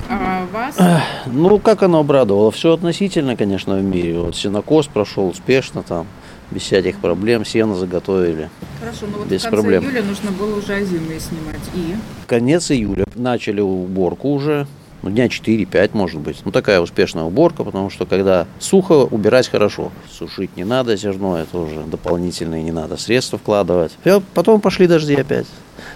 а 0.09 0.45
вас... 0.51 0.77
Ну, 1.25 1.59
как 1.59 1.83
оно 1.83 1.99
обрадовало? 1.99 2.51
Все 2.51 2.73
относительно, 2.73 3.35
конечно, 3.35 3.75
в 3.75 3.83
мире. 3.83 4.19
Вот 4.19 4.35
сенокос 4.35 4.87
прошел 4.87 5.27
успешно 5.27 5.83
там, 5.83 6.07
без 6.49 6.61
всяких 6.61 6.99
проблем, 6.99 7.45
сено 7.45 7.75
заготовили. 7.75 8.49
Хорошо, 8.79 9.05
но 9.11 9.17
вот 9.17 9.27
без 9.27 9.41
в 9.41 9.49
конце 9.49 9.61
проблем. 9.61 9.83
июля 9.83 10.03
нужно 10.03 10.31
было 10.31 10.57
уже 10.57 10.75
озимые 10.75 11.19
снимать. 11.19 11.59
И? 11.75 11.95
Конец 12.25 12.71
июля 12.71 13.05
начали 13.15 13.59
уборку 13.59 14.29
уже, 14.29 14.65
ну, 15.01 15.09
дня 15.09 15.27
4-5, 15.27 15.91
может 15.93 16.19
быть. 16.19 16.37
Ну, 16.43 16.51
такая 16.51 16.79
успешная 16.79 17.23
уборка, 17.23 17.63
потому 17.63 17.89
что 17.89 18.05
когда 18.05 18.47
сухо, 18.59 18.93
убирать 18.93 19.47
хорошо. 19.47 19.91
Сушить 20.11 20.55
не 20.57 20.63
надо 20.63 20.95
зерно, 20.95 21.37
это 21.37 21.57
уже 21.57 21.83
дополнительные 21.83 22.63
не 22.63 22.71
надо 22.71 22.97
средства 22.97 23.37
вкладывать. 23.37 23.93
И 24.03 24.21
потом 24.33 24.61
пошли 24.61 24.87
дожди 24.87 25.15
опять. 25.15 25.47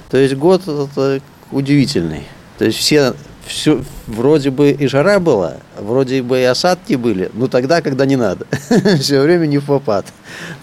То 0.10 0.18
есть 0.18 0.36
год 0.36 0.62
это 0.68 1.22
удивительный. 1.52 2.24
То 2.58 2.66
есть 2.66 2.78
все, 2.78 3.16
все 3.46 3.82
вроде 4.08 4.52
бы 4.52 4.72
и 4.72 4.88
жара 4.88 5.20
была, 5.20 5.58
вроде 5.80 6.22
бы 6.22 6.40
и 6.40 6.44
осадки 6.44 6.94
были, 6.94 7.32
но 7.34 7.48
тогда, 7.48 7.82
когда 7.82 8.06
не 8.06 8.16
надо. 8.16 8.46
Все 9.00 9.20
время 9.22 9.48
не 9.48 9.58
в 9.58 9.66
попад. 9.66 10.06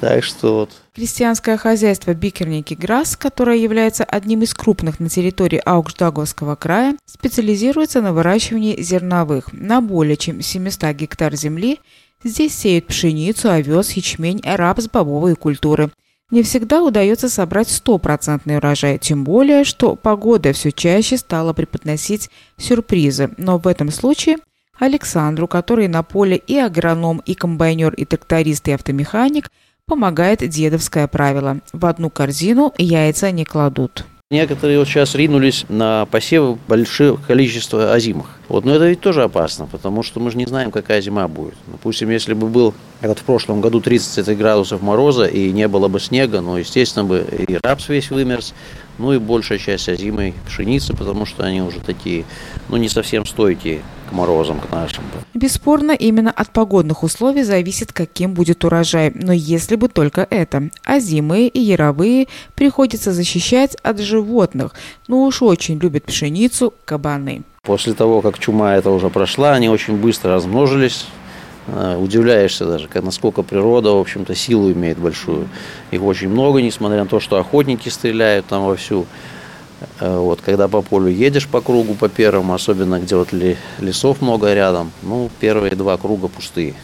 Так 0.00 0.22
что 0.22 0.60
вот. 0.60 0.70
Крестьянское 0.98 1.56
хозяйство 1.56 2.12
Бикерники 2.12 2.74
Грасс, 2.74 3.16
которое 3.16 3.56
является 3.56 4.02
одним 4.02 4.42
из 4.42 4.52
крупных 4.52 4.98
на 4.98 5.08
территории 5.08 5.62
Аукшдаговского 5.64 6.56
края, 6.56 6.96
специализируется 7.06 8.02
на 8.02 8.12
выращивании 8.12 8.82
зерновых. 8.82 9.52
На 9.52 9.80
более 9.80 10.16
чем 10.16 10.42
700 10.42 10.96
гектар 10.96 11.36
земли 11.36 11.78
здесь 12.24 12.52
сеют 12.52 12.88
пшеницу, 12.88 13.48
овес, 13.48 13.92
ячмень, 13.92 14.42
рапс, 14.44 14.88
бобовые 14.88 15.36
культуры. 15.36 15.92
Не 16.32 16.42
всегда 16.42 16.82
удается 16.82 17.28
собрать 17.28 17.68
стопроцентный 17.68 18.56
урожай, 18.56 18.98
тем 18.98 19.22
более, 19.22 19.62
что 19.62 19.94
погода 19.94 20.52
все 20.52 20.72
чаще 20.72 21.16
стала 21.16 21.52
преподносить 21.52 22.28
сюрпризы. 22.56 23.30
Но 23.36 23.58
в 23.58 23.68
этом 23.68 23.92
случае 23.92 24.38
Александру, 24.80 25.46
который 25.46 25.86
на 25.86 26.02
поле 26.02 26.36
и 26.36 26.56
агроном, 26.58 27.22
и 27.24 27.34
комбайнер, 27.34 27.94
и 27.94 28.04
тракторист, 28.04 28.66
и 28.66 28.72
автомеханик, 28.72 29.52
помогает 29.88 30.48
дедовское 30.48 31.08
правило. 31.08 31.58
В 31.72 31.86
одну 31.86 32.10
корзину 32.10 32.72
яйца 32.78 33.32
не 33.32 33.44
кладут. 33.44 34.04
Некоторые 34.30 34.78
вот 34.78 34.86
сейчас 34.86 35.14
ринулись 35.14 35.64
на 35.70 36.04
посевы 36.04 36.58
большое 36.68 37.16
количество 37.16 37.94
озимых. 37.94 38.26
Вот, 38.50 38.66
но 38.66 38.74
это 38.74 38.86
ведь 38.86 39.00
тоже 39.00 39.22
опасно, 39.22 39.64
потому 39.64 40.02
что 40.02 40.20
мы 40.20 40.30
же 40.30 40.36
не 40.36 40.44
знаем, 40.44 40.70
какая 40.70 41.00
зима 41.00 41.26
будет. 41.28 41.54
Допустим, 41.66 42.10
если 42.10 42.34
бы 42.34 42.46
был, 42.46 42.74
как 43.00 43.18
в 43.18 43.22
прошлом 43.22 43.62
году, 43.62 43.80
30 43.80 44.36
градусов 44.36 44.82
мороза 44.82 45.24
и 45.24 45.50
не 45.50 45.66
было 45.66 45.88
бы 45.88 45.98
снега, 45.98 46.42
ну, 46.42 46.58
естественно, 46.58 47.06
бы 47.06 47.26
и 47.26 47.56
рапс 47.62 47.88
весь 47.88 48.10
вымерз, 48.10 48.52
ну 48.98 49.14
и 49.14 49.18
большая 49.18 49.58
часть 49.58 49.88
озимой 49.88 50.34
пшеницы, 50.46 50.94
потому 50.94 51.24
что 51.24 51.44
они 51.44 51.62
уже 51.62 51.80
такие, 51.80 52.26
ну, 52.68 52.76
не 52.76 52.90
совсем 52.90 53.24
стойкие 53.24 53.80
к 54.08 54.12
морозам, 54.12 54.60
к 54.60 54.70
нашим. 54.72 55.04
Бесспорно, 55.34 55.92
именно 55.92 56.30
от 56.30 56.50
погодных 56.50 57.02
условий 57.02 57.42
зависит, 57.42 57.92
каким 57.92 58.34
будет 58.34 58.64
урожай. 58.64 59.12
Но 59.14 59.32
если 59.32 59.76
бы 59.76 59.88
только 59.88 60.26
это. 60.28 60.70
А 60.84 60.98
зимые 60.98 61.48
и 61.48 61.60
яровые 61.60 62.26
приходится 62.54 63.12
защищать 63.12 63.76
от 63.82 64.00
животных. 64.00 64.74
Ну 65.06 65.24
уж 65.24 65.42
очень 65.42 65.78
любят 65.78 66.04
пшеницу 66.04 66.72
кабаны. 66.84 67.42
После 67.62 67.92
того, 67.92 68.22
как 68.22 68.38
чума 68.38 68.76
это 68.76 68.90
уже 68.90 69.10
прошла, 69.10 69.52
они 69.52 69.68
очень 69.68 69.96
быстро 69.96 70.34
размножились. 70.34 71.06
Удивляешься 71.98 72.64
даже, 72.64 72.88
насколько 72.94 73.42
природа, 73.42 73.90
в 73.92 73.98
общем-то, 73.98 74.34
силу 74.34 74.72
имеет 74.72 74.96
большую. 74.96 75.48
Их 75.90 76.02
очень 76.02 76.30
много, 76.30 76.62
несмотря 76.62 77.00
на 77.02 77.06
то, 77.06 77.20
что 77.20 77.36
охотники 77.36 77.90
стреляют 77.90 78.46
там 78.46 78.64
вовсю. 78.64 79.04
Вот, 80.00 80.40
когда 80.40 80.66
по 80.68 80.82
полю 80.82 81.08
едешь 81.08 81.46
по 81.46 81.60
кругу, 81.60 81.94
по 81.94 82.08
первому, 82.08 82.54
особенно 82.54 82.98
где 82.98 83.16
вот 83.16 83.28
лесов 83.78 84.20
много 84.20 84.52
рядом, 84.52 84.90
ну, 85.02 85.30
первые 85.40 85.74
два 85.76 85.96
круга 85.96 86.28
пустые. 86.28 86.74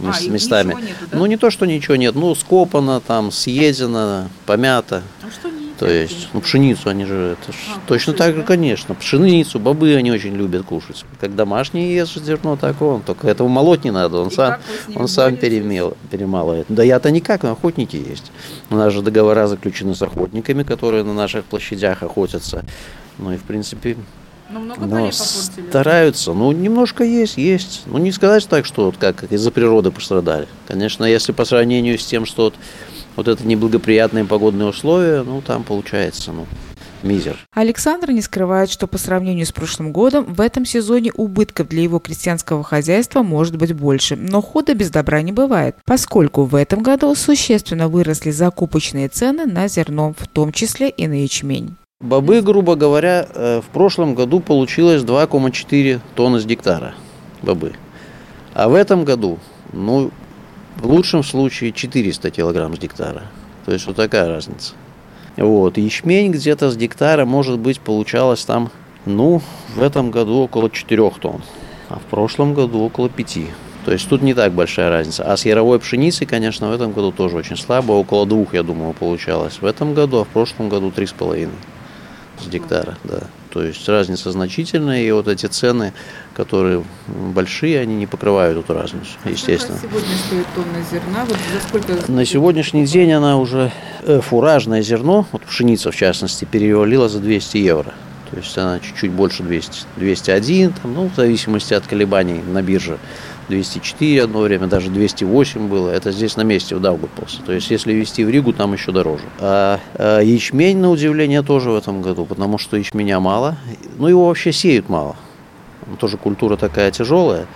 А, 0.00 0.12
местами. 0.28 0.74
Нету, 0.74 1.06
да? 1.10 1.18
Ну, 1.18 1.26
не 1.26 1.36
то, 1.36 1.50
что 1.50 1.66
ничего 1.66 1.96
нет, 1.96 2.14
ну, 2.14 2.34
скопано, 2.34 3.00
там, 3.00 3.30
съедено, 3.30 4.28
помято. 4.46 5.02
А 5.22 5.30
что 5.30 5.50
То 5.78 5.86
есть, 5.90 6.28
ну, 6.32 6.40
пшеницу 6.40 6.88
они 6.88 7.04
же, 7.04 7.36
это 7.40 7.52
ж 7.52 7.56
А, 7.74 7.80
точно 7.88 8.12
кушают, 8.12 8.18
так 8.18 8.34
же, 8.34 8.40
да? 8.42 8.46
конечно. 8.46 8.94
Пшеницу, 8.94 9.58
бобы 9.58 9.94
они 9.96 10.12
очень 10.12 10.34
любят 10.36 10.64
кушать. 10.64 11.04
Как 11.20 11.34
домашний 11.34 11.92
ешь 11.92 12.14
зерно, 12.14 12.56
так 12.56 12.80
он. 12.80 13.02
Только 13.02 13.26
этого 13.28 13.48
молоть 13.48 13.82
не 13.84 13.90
надо, 13.90 14.18
он 14.18 14.28
И 14.28 14.34
сам, 14.34 14.58
он 14.94 15.08
сам 15.08 15.36
перемел, 15.36 15.96
перемалывает. 16.10 16.66
Да 16.68 16.82
я-то 16.84 17.10
никак, 17.10 17.42
но 17.42 17.52
охотники 17.52 17.96
есть. 17.96 18.30
У 18.70 18.76
нас 18.76 18.92
же 18.92 19.02
договора 19.02 19.48
заключены 19.48 19.94
с 19.94 20.02
охотниками, 20.02 20.62
которые 20.62 21.02
на 21.02 21.12
наших 21.14 21.44
площадях 21.44 22.02
охотятся. 22.04 22.64
Ну 23.18 23.32
и, 23.32 23.36
в 23.36 23.42
принципе, 23.42 23.96
Ну, 24.50 24.60
много 24.60 24.82
ну, 24.82 24.90
полей 24.90 25.10
попортили. 25.10 25.68
стараются. 25.68 26.32
Ну, 26.34 26.52
немножко 26.52 27.02
есть, 27.02 27.36
есть. 27.36 27.82
Ну, 27.86 27.98
не 27.98 28.12
сказать 28.12 28.46
так, 28.48 28.64
что 28.66 28.86
вот 28.86 28.96
как, 28.98 29.16
как 29.16 29.32
из-за 29.32 29.50
природы 29.50 29.90
пострадали. 29.90 30.46
Конечно, 30.68 31.04
если 31.04 31.32
по 31.32 31.44
сравнению 31.44 31.98
с 31.98 32.04
тем, 32.04 32.26
что 32.26 32.44
вот, 32.44 32.54
вот 33.16 33.28
это 33.28 33.46
неблагоприятные 33.46 34.24
погодные 34.24 34.68
условия, 34.68 35.22
ну, 35.22 35.40
там 35.40 35.62
получается, 35.64 36.32
ну, 36.32 36.46
мизер. 37.04 37.36
Александр 37.54 38.10
не 38.10 38.22
скрывает, 38.22 38.70
что 38.70 38.86
по 38.86 38.98
сравнению 38.98 39.46
с 39.46 39.52
прошлым 39.52 39.92
годом 39.92 40.24
в 40.24 40.40
этом 40.40 40.64
сезоне 40.64 41.12
убытков 41.12 41.68
для 41.68 41.82
его 41.82 41.98
крестьянского 41.98 42.64
хозяйства 42.64 43.22
может 43.22 43.56
быть 43.56 43.72
больше, 43.72 44.16
но 44.16 44.40
худа 44.40 44.74
без 44.74 44.90
добра 44.90 45.22
не 45.22 45.32
бывает, 45.32 45.76
поскольку 45.84 46.44
в 46.44 46.54
этом 46.54 46.82
году 46.82 47.14
существенно 47.14 47.88
выросли 47.88 48.30
закупочные 48.30 49.08
цены 49.08 49.46
на 49.46 49.68
зерно, 49.68 50.14
в 50.16 50.26
том 50.26 50.52
числе 50.52 50.88
и 50.88 51.06
на 51.06 51.22
ячмень. 51.22 51.76
Бобы, 52.00 52.42
грубо 52.42 52.74
говоря, 52.74 53.26
э, 53.32 53.60
в 53.60 53.72
прошлом 53.72 54.14
году 54.14 54.40
получилось 54.40 55.02
2,4 55.02 56.00
тонны 56.14 56.40
с 56.40 56.44
гектара 56.44 56.94
бобы. 57.40 57.72
А 58.52 58.68
в 58.68 58.74
этом 58.74 59.04
году, 59.04 59.38
ну, 59.72 60.10
в 60.76 60.86
лучшем 60.86 61.22
случае 61.22 61.72
400 61.72 62.30
килограмм 62.30 62.74
с 62.76 62.78
гектара. 62.78 63.22
То 63.64 63.72
есть 63.72 63.86
вот 63.86 63.96
такая 63.96 64.28
разница. 64.28 64.74
Вот, 65.36 65.78
ячмень 65.78 66.30
где-то 66.30 66.70
с 66.70 66.76
гектара, 66.76 67.24
может 67.24 67.58
быть, 67.58 67.80
получалось 67.80 68.44
там, 68.44 68.70
ну, 69.04 69.42
в 69.74 69.82
этом 69.82 70.10
году 70.10 70.38
около 70.38 70.70
4 70.70 71.10
тонн, 71.20 71.42
а 71.88 71.98
в 71.98 72.02
прошлом 72.02 72.54
году 72.54 72.80
около 72.82 73.08
5. 73.08 73.38
То 73.84 73.92
есть 73.92 74.08
тут 74.08 74.22
не 74.22 74.32
так 74.32 74.52
большая 74.52 74.90
разница. 74.90 75.24
А 75.24 75.36
с 75.36 75.44
яровой 75.44 75.78
пшеницей, 75.78 76.26
конечно, 76.26 76.68
в 76.68 76.72
этом 76.72 76.92
году 76.92 77.12
тоже 77.12 77.36
очень 77.36 77.56
слабо, 77.56 77.92
около 77.92 78.26
двух, 78.26 78.54
я 78.54 78.62
думаю, 78.62 78.94
получалось. 78.94 79.58
В 79.60 79.66
этом 79.66 79.92
году, 79.92 80.20
а 80.20 80.24
в 80.24 80.28
прошлом 80.28 80.68
году 80.68 80.90
3,5 80.94 81.50
с 82.40 82.48
гектара, 82.48 82.96
да. 83.04 83.24
То 83.54 83.62
есть 83.62 83.88
разница 83.88 84.32
значительная, 84.32 85.02
и 85.02 85.12
вот 85.12 85.28
эти 85.28 85.46
цены, 85.46 85.92
которые 86.34 86.82
большие, 87.06 87.78
они 87.78 87.94
не 87.94 88.08
покрывают 88.08 88.58
эту 88.58 88.74
разницу, 88.74 89.12
естественно. 89.24 89.78
сегодня 89.80 90.16
стоит 90.26 90.46
тонна 90.56 90.84
зерна? 90.90 91.24
Вот 91.24 91.36
за 91.52 91.68
сколько? 91.68 92.10
На 92.10 92.24
сегодняшний 92.24 92.84
день 92.84 93.12
она 93.12 93.38
уже 93.38 93.70
э, 94.02 94.20
фуражное 94.20 94.82
зерно, 94.82 95.28
вот 95.30 95.42
пшеница 95.42 95.92
в 95.92 95.96
частности, 95.96 96.44
перевалила 96.44 97.08
за 97.08 97.20
200 97.20 97.58
евро. 97.58 97.94
То 98.32 98.38
есть 98.38 98.58
она 98.58 98.80
чуть-чуть 98.80 99.12
больше 99.12 99.44
200, 99.44 99.86
201, 99.98 100.72
там, 100.72 100.92
ну, 100.92 101.08
в 101.08 101.14
зависимости 101.14 101.74
от 101.74 101.86
колебаний 101.86 102.40
на 102.42 102.60
бирже. 102.60 102.98
204 103.48 104.24
одно 104.24 104.40
время, 104.40 104.66
даже 104.66 104.90
208 104.90 105.68
было. 105.68 105.90
Это 105.90 106.12
здесь 106.12 106.36
на 106.36 106.42
месте 106.42 106.74
в 106.76 106.80
Даугавпилсе. 106.80 107.38
То 107.44 107.52
есть, 107.52 107.70
если 107.70 107.92
везти 107.92 108.24
в 108.24 108.30
Ригу, 108.30 108.52
там 108.52 108.72
еще 108.72 108.92
дороже. 108.92 109.24
А, 109.40 109.80
а 109.94 110.20
ячмень, 110.20 110.78
на 110.78 110.90
удивление, 110.90 111.42
тоже 111.42 111.70
в 111.70 111.76
этом 111.76 112.02
году, 112.02 112.24
потому 112.24 112.58
что 112.58 112.76
ячменя 112.76 113.20
мало. 113.20 113.56
Ну, 113.98 114.08
его 114.08 114.26
вообще 114.26 114.52
сеют 114.52 114.88
мало. 114.88 115.16
Тоже 115.98 116.16
культура 116.16 116.56
такая 116.56 116.90
тяжелая. 116.90 117.46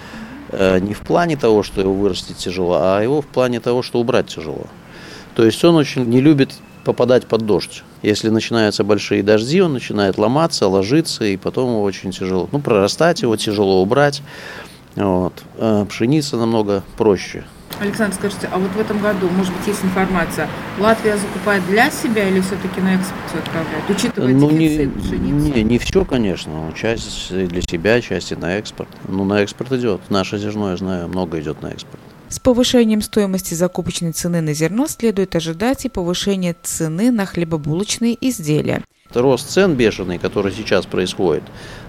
Э, 0.51 0.79
не 0.79 0.95
в 0.95 1.01
плане 1.01 1.37
того, 1.37 1.63
что 1.63 1.81
его 1.81 1.93
вырастить 1.93 2.37
тяжело, 2.37 2.79
а 2.81 3.03
его 3.03 3.21
в 3.21 3.27
плане 3.27 3.61
того, 3.61 3.83
что 3.83 4.01
убрать 4.01 4.27
тяжело. 4.27 4.67
То 5.35 5.45
есть 5.45 5.65
он 5.65 5.77
очень 5.77 6.05
не 6.05 6.21
любит 6.21 6.53
попадать 6.85 7.27
под 7.27 7.45
дождь. 7.45 7.85
Если 8.03 8.29
начинаются 8.29 8.85
большие 8.85 9.23
дожди, 9.23 9.61
он 9.61 9.75
начинает 9.75 10.17
ломаться, 10.19 10.69
ложиться, 10.69 11.25
и 11.25 11.37
потом 11.37 11.71
его 11.71 11.83
очень 11.83 12.13
тяжело. 12.13 12.49
Ну, 12.51 12.61
прорастать 12.61 13.23
его 13.23 13.37
тяжело 13.37 13.83
убрать. 13.83 14.23
Вот. 14.97 15.45
А 15.59 15.85
пшеница 15.85 16.37
намного 16.37 16.83
проще. 16.97 17.45
Александр, 17.81 18.15
скажите, 18.17 18.49
а 18.51 18.59
вот 18.59 18.71
в 18.73 18.81
этом 18.81 19.01
году, 19.01 19.29
может 19.29 19.55
быть, 19.57 19.67
есть 19.69 19.85
информация, 19.85 20.49
Латвия 20.81 21.17
закупает 21.17 21.65
для 21.67 21.91
себя 21.91 22.29
или 22.29 22.41
все-таки 22.41 22.81
на 22.81 22.95
экспорт 22.97 23.21
все 23.29 23.39
отправляет, 23.39 23.85
учитывая 23.89 24.35
ну, 24.35 24.51
дефицит 24.51 24.97
не, 24.97 25.01
пшеницы? 25.01 25.51
Не, 25.51 25.63
не 25.63 25.79
все, 25.79 26.05
конечно. 26.05 26.73
Часть 26.77 27.31
для 27.31 27.63
себя, 27.63 28.01
часть 28.01 28.33
и 28.33 28.37
на 28.37 28.57
экспорт. 28.57 28.89
Ну, 29.07 29.25
на 29.25 29.43
экспорт 29.43 29.73
идет. 29.73 30.01
Наше 30.11 30.39
зерно, 30.39 30.71
я 30.71 30.77
знаю, 30.77 31.09
много 31.09 31.39
идет 31.41 31.63
на 31.63 31.69
экспорт. 31.69 32.01
С 32.29 32.41
повышением 32.41 33.01
стоимости 33.01 33.55
закупочной 33.55 34.13
цены 34.13 34.41
на 34.41 34.53
зерно 34.53 34.87
следует 34.87 35.35
ожидать 35.37 35.85
и 35.87 35.89
повышение 35.89 36.55
цены 36.63 37.11
на 37.11 37.27
хлебобулочные 37.27 38.17
изделия. 38.21 38.83
Рост 39.15 39.49
цен 39.49 39.75
бешеный, 39.75 40.19
который 40.19 40.53
сейчас 40.53 40.85
происходит, 40.85 41.43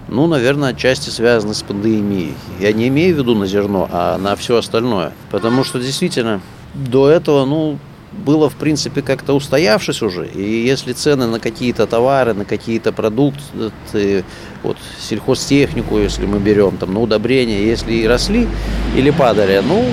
ну, 0.08 0.26
наверное, 0.26 0.70
отчасти 0.70 1.10
связаны 1.10 1.52
с 1.52 1.62
пандемией. 1.62 2.34
Я 2.58 2.72
не 2.72 2.88
имею 2.88 3.14
в 3.14 3.18
виду 3.18 3.34
на 3.34 3.46
зерно, 3.46 3.88
а 3.92 4.16
на 4.16 4.36
все 4.36 4.56
остальное. 4.56 5.12
Потому 5.30 5.62
что 5.62 5.78
действительно 5.78 6.40
до 6.74 7.10
этого, 7.10 7.44
ну, 7.44 7.78
было, 8.12 8.48
в 8.48 8.56
принципе, 8.56 9.02
как-то 9.02 9.34
устоявшись 9.34 10.00
уже. 10.00 10.26
И 10.28 10.66
если 10.66 10.94
цены 10.94 11.26
на 11.26 11.38
какие-то 11.40 11.86
товары, 11.86 12.32
на 12.32 12.46
какие-то 12.46 12.90
продукты, 12.90 14.24
вот 14.62 14.78
сельхозтехнику, 14.98 15.98
если 15.98 16.24
мы 16.24 16.38
берем, 16.38 16.78
там, 16.78 16.94
на 16.94 17.00
удобрения, 17.00 17.62
если 17.62 17.92
и 17.92 18.06
росли 18.06 18.48
или 18.96 19.10
падали, 19.10 19.62
ну, 19.62 19.84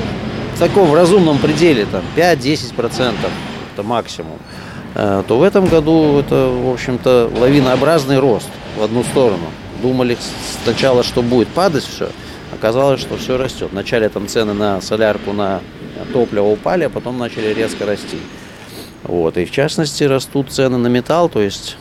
в 0.56 0.60
таком 0.60 0.94
разумном 0.94 1.40
пределе, 1.40 1.86
там, 1.92 2.04
5-10% 2.16 3.14
это 3.74 3.84
максимум, 3.84 4.40
то 4.98 5.38
в 5.38 5.44
этом 5.44 5.68
году 5.68 6.18
это, 6.18 6.48
в 6.48 6.72
общем-то, 6.72 7.30
лавинообразный 7.38 8.18
рост 8.18 8.50
в 8.76 8.82
одну 8.82 9.04
сторону. 9.04 9.46
Думали 9.84 10.18
сначала, 10.64 11.04
что 11.04 11.22
будет 11.22 11.50
падать 11.50 11.84
все, 11.84 12.10
оказалось, 12.52 13.00
что 13.00 13.16
все 13.16 13.38
растет. 13.38 13.70
Вначале 13.72 14.10
там 14.10 14.28
цены 14.28 14.54
на 14.54 14.82
солярку, 14.82 15.34
на 15.34 15.62
топливо 16.14 16.48
упали, 16.48 16.86
а 16.86 16.90
потом 16.90 17.20
начали 17.20 17.54
резко 17.54 17.86
расти. 17.86 18.18
Вот. 19.04 19.38
И 19.38 19.46
в 19.46 19.52
частности 19.52 20.04
растут 20.04 20.52
цены 20.52 20.78
на 20.78 20.88
металл, 20.88 21.30
то 21.30 21.42
есть 21.42 21.78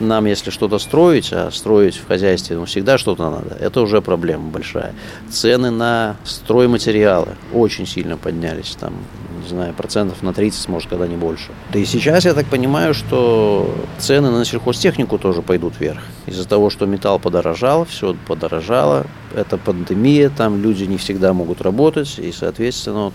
нам, 0.00 0.26
если 0.26 0.50
что-то 0.50 0.78
строить, 0.78 1.32
а 1.32 1.50
строить 1.50 1.96
в 1.96 2.06
хозяйстве 2.06 2.56
ну, 2.56 2.64
всегда 2.64 2.98
что-то 2.98 3.30
надо, 3.30 3.56
это 3.56 3.80
уже 3.80 4.00
проблема 4.02 4.50
большая. 4.50 4.94
Цены 5.30 5.70
на 5.70 6.16
стройматериалы 6.24 7.36
очень 7.52 7.86
сильно 7.86 8.16
поднялись, 8.16 8.76
там, 8.78 8.94
не 9.42 9.48
знаю, 9.48 9.74
процентов 9.74 10.22
на 10.22 10.32
30, 10.32 10.68
может, 10.68 10.88
когда 10.88 11.06
не 11.06 11.16
больше. 11.16 11.52
Да 11.72 11.78
и 11.78 11.84
сейчас 11.84 12.24
я 12.24 12.34
так 12.34 12.46
понимаю, 12.46 12.94
что 12.94 13.72
цены 13.98 14.30
на 14.30 14.44
сельхозтехнику 14.44 15.18
тоже 15.18 15.42
пойдут 15.42 15.74
вверх. 15.78 16.02
Из-за 16.26 16.48
того, 16.48 16.70
что 16.70 16.86
металл 16.86 17.18
подорожал, 17.18 17.84
все 17.84 18.16
подорожало, 18.26 19.06
это 19.34 19.58
пандемия, 19.58 20.30
там 20.30 20.62
люди 20.62 20.84
не 20.84 20.96
всегда 20.96 21.32
могут 21.32 21.60
работать, 21.60 22.18
и, 22.18 22.32
соответственно, 22.32 23.06
вот 23.06 23.14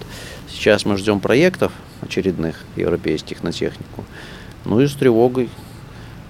сейчас 0.50 0.86
мы 0.86 0.98
ждем 0.98 1.20
проектов 1.20 1.72
очередных 2.02 2.56
европейских 2.76 3.44
на 3.44 3.52
технику. 3.52 4.06
Ну 4.66 4.80
и 4.82 4.88
с 4.88 4.94
тревогой 4.94 5.50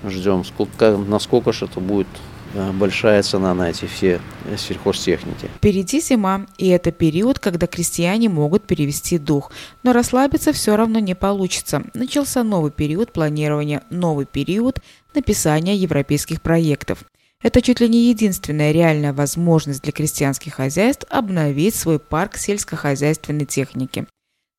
ждем, 0.04 0.44
сколько, 0.46 0.98
насколько 0.98 1.52
же 1.52 1.66
это 1.66 1.80
будет 1.80 2.08
э, 2.54 2.72
большая 2.72 3.22
цена 3.24 3.54
на 3.54 3.70
эти 3.70 3.86
все 3.86 4.22
сельхозтехники. 4.58 5.48
Впереди 5.58 6.00
зима, 6.00 6.46
и 6.58 6.68
это 6.68 6.92
период, 6.92 7.40
когда 7.40 7.68
крестьяне 7.68 8.30
могут 8.30 8.64
перевести 8.64 9.18
дух. 9.18 9.52
Но 9.84 9.94
расслабиться 9.94 10.54
все 10.54 10.76
равно 10.76 11.00
не 11.00 11.16
получится. 11.16 11.84
Начался 11.94 12.44
новый 12.44 12.72
период 12.72 13.12
планирования, 13.12 13.84
новый 13.90 14.26
период 14.26 14.80
написания 15.14 15.76
европейских 15.76 16.42
проектов. 16.42 17.06
Это 17.42 17.62
чуть 17.62 17.80
ли 17.80 17.88
не 17.88 18.10
единственная 18.10 18.74
реальная 18.74 19.14
возможность 19.14 19.82
для 19.84 19.94
крестьянских 19.94 20.56
хозяйств 20.56 21.06
обновить 21.10 21.74
свой 21.74 21.98
парк 21.98 22.36
сельскохозяйственной 22.36 23.46
техники. 23.46 24.06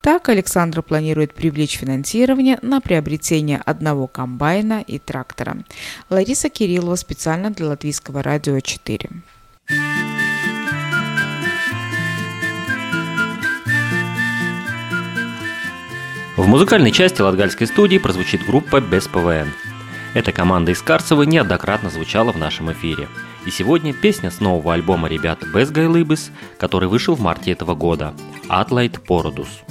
Так 0.01 0.29
Александр 0.29 0.81
планирует 0.81 1.35
привлечь 1.35 1.77
финансирование 1.77 2.57
на 2.63 2.81
приобретение 2.81 3.61
одного 3.63 4.07
комбайна 4.07 4.83
и 4.85 4.97
трактора. 4.97 5.57
Лариса 6.09 6.49
Кириллова 6.49 6.95
специально 6.95 7.51
для 7.51 7.67
Латвийского 7.67 8.23
радио 8.23 8.59
4. 8.59 9.09
В 16.35 16.47
музыкальной 16.47 16.91
части 16.91 17.21
латгальской 17.21 17.67
студии 17.67 17.99
прозвучит 17.99 18.43
группа 18.43 18.81
«Без 18.81 19.07
ПВН». 19.07 19.53
Эта 20.15 20.31
команда 20.31 20.71
из 20.71 20.81
Карцева 20.81 21.21
неоднократно 21.21 21.91
звучала 21.91 22.31
в 22.31 22.37
нашем 22.37 22.71
эфире. 22.71 23.07
И 23.45 23.51
сегодня 23.51 23.93
песня 23.93 24.31
с 24.31 24.39
нового 24.39 24.73
альбома 24.73 25.07
ребят 25.07 25.43
«Без 25.53 25.69
Гайлыбыс», 25.69 26.31
который 26.57 26.89
вышел 26.89 27.13
в 27.13 27.21
марте 27.21 27.51
этого 27.51 27.75
года 27.75 28.15
«Атлайт 28.49 28.99
Породус». 29.03 29.61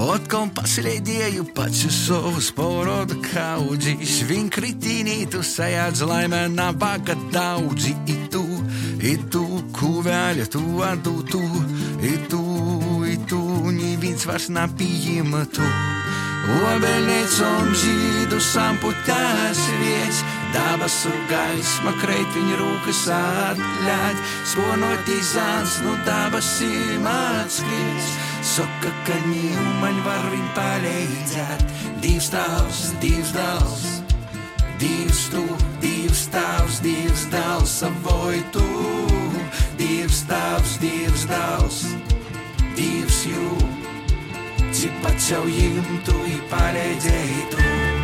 Od 0.00 0.28
kompasile 0.28 0.96
dieju 1.00 1.44
pašu 1.54 1.90
savus 1.92 2.46
porodu 2.56 3.18
kaudžīs, 3.20 4.22
viņ 4.24 4.46
kritīnītu 4.54 5.42
sajādz 5.44 6.00
laimē 6.08 6.46
nabaga 6.48 7.12
daudzi, 7.34 7.92
itu, 8.08 8.40
itu, 9.04 9.42
kuvēļa 9.76 10.46
tu 10.54 10.62
adūtu, 10.88 11.42
itu, 12.14 12.40
itu, 13.12 13.42
neviens 13.76 14.24
vairs 14.24 14.48
napījima 14.48 15.44
tu. 15.52 15.68
Obeļniecom 16.48 17.68
žīdu 17.82 18.40
samputās 18.40 19.60
vietas, 19.82 20.24
dabas 20.56 20.96
un 21.12 21.20
gaisma 21.28 21.92
kreit 22.00 22.32
viņa 22.38 22.56
rūkas 22.62 23.04
atļaut, 23.20 24.26
sponotīs 24.48 25.36
zāns, 25.36 25.78
nu 25.84 25.94
dabas 26.08 26.54
ir 26.64 26.96
mācīts. 27.04 28.29
Saka, 28.40 28.88
ka 29.04 29.16
ņūmaņ 29.26 29.98
var 30.06 30.22
viņu 30.32 30.52
palīdzēt. 30.56 31.64
Divs 32.00 32.30
tavs, 32.32 32.80
divs 33.02 33.34
dals, 33.36 33.84
divs 34.80 35.26
tu, 35.32 35.44
divs 35.82 36.24
tavs, 36.32 36.80
divs 36.80 37.26
dals, 37.32 37.76
savoj 37.82 38.40
tu. 38.56 38.64
Divs 39.76 40.24
tavs, 40.30 40.78
divs 40.80 41.28
dals, 41.28 41.84
divs 42.78 43.22
jū. 43.28 43.54
Cik 44.72 45.00
pats 45.04 45.32
jau 45.34 45.44
jimtu, 45.44 46.20
i 46.24 46.40
palīdzēji 46.48 47.48
tu. 47.52 47.99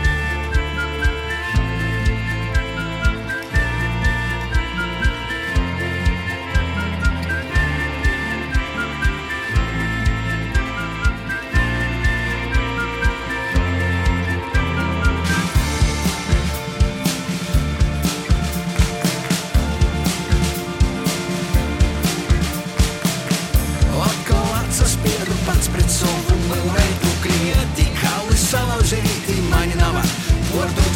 Fortuna. 30.57 30.96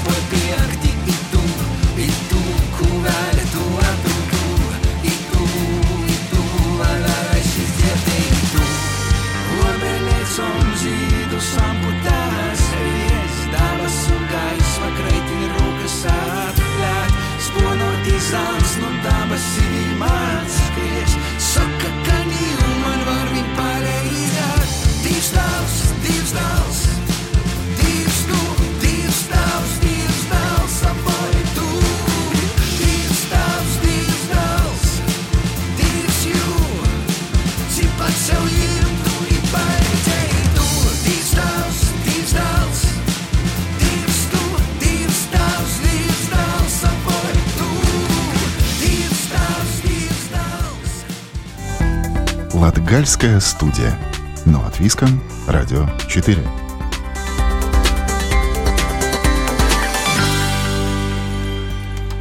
Латгальская 53.00 53.40
студия. 53.40 53.98
Но 54.44 54.62
от 54.66 54.78
Виском, 54.78 55.22
Радио 55.48 55.86
4. 56.06 56.36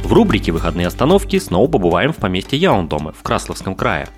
В 0.02 0.10
рубрике 0.10 0.52
«Выходные 0.52 0.86
остановки» 0.86 1.38
снова 1.38 1.70
побываем 1.70 2.14
в 2.14 2.16
поместье 2.16 2.58
Яундоме 2.58 3.12
в 3.12 3.22
Красловском 3.22 3.74
крае. 3.74 4.08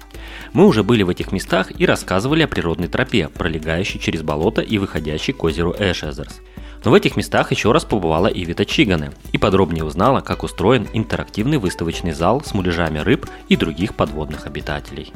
Мы 0.53 0.65
уже 0.65 0.85
были 0.85 1.03
в 1.03 1.09
этих 1.09 1.33
местах 1.33 1.73
и 1.77 1.85
рассказывали 1.85 2.45
о 2.45 2.49
природной 2.49 2.87
тропе, 2.87 3.27
пролегающей 3.27 3.99
через 3.99 4.23
болото 4.23 4.61
и 4.61 4.79
выходящей 4.79 5.33
к 5.33 5.43
озеру 5.43 5.75
Эшезерс. 5.77 6.41
Но 6.85 6.93
в 6.93 6.95
этих 6.95 7.17
местах 7.17 7.51
еще 7.51 7.73
раз 7.73 7.85
побывала 7.85 8.29
и 8.29 8.45
Вита 8.45 8.65
Чиганы 8.65 9.11
и 9.33 9.39
подробнее 9.39 9.83
узнала, 9.83 10.21
как 10.21 10.45
устроен 10.45 10.87
интерактивный 10.93 11.59
выставочный 11.59 12.13
зал 12.13 12.41
с 12.41 12.55
муляжами 12.55 13.01
рыб 13.01 13.27
и 13.49 13.57
других 13.57 13.97
подводных 13.97 14.47
обитателей. 14.47 15.13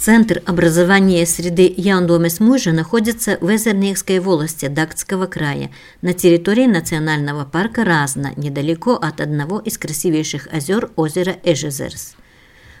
Центр 0.00 0.40
образования 0.46 1.26
среды 1.26 1.74
Яндомес 1.76 2.40
Мужа 2.40 2.72
находится 2.72 3.36
в 3.42 3.54
Эзернейской 3.54 4.18
волости 4.18 4.66
Дактского 4.66 5.26
края 5.26 5.70
на 6.00 6.14
территории 6.14 6.64
национального 6.64 7.44
парка 7.44 7.84
Разна, 7.84 8.32
недалеко 8.36 8.94
от 8.94 9.20
одного 9.20 9.58
из 9.58 9.76
красивейших 9.76 10.48
озер 10.50 10.90
озера 10.96 11.36
Эжезерс. 11.44 12.14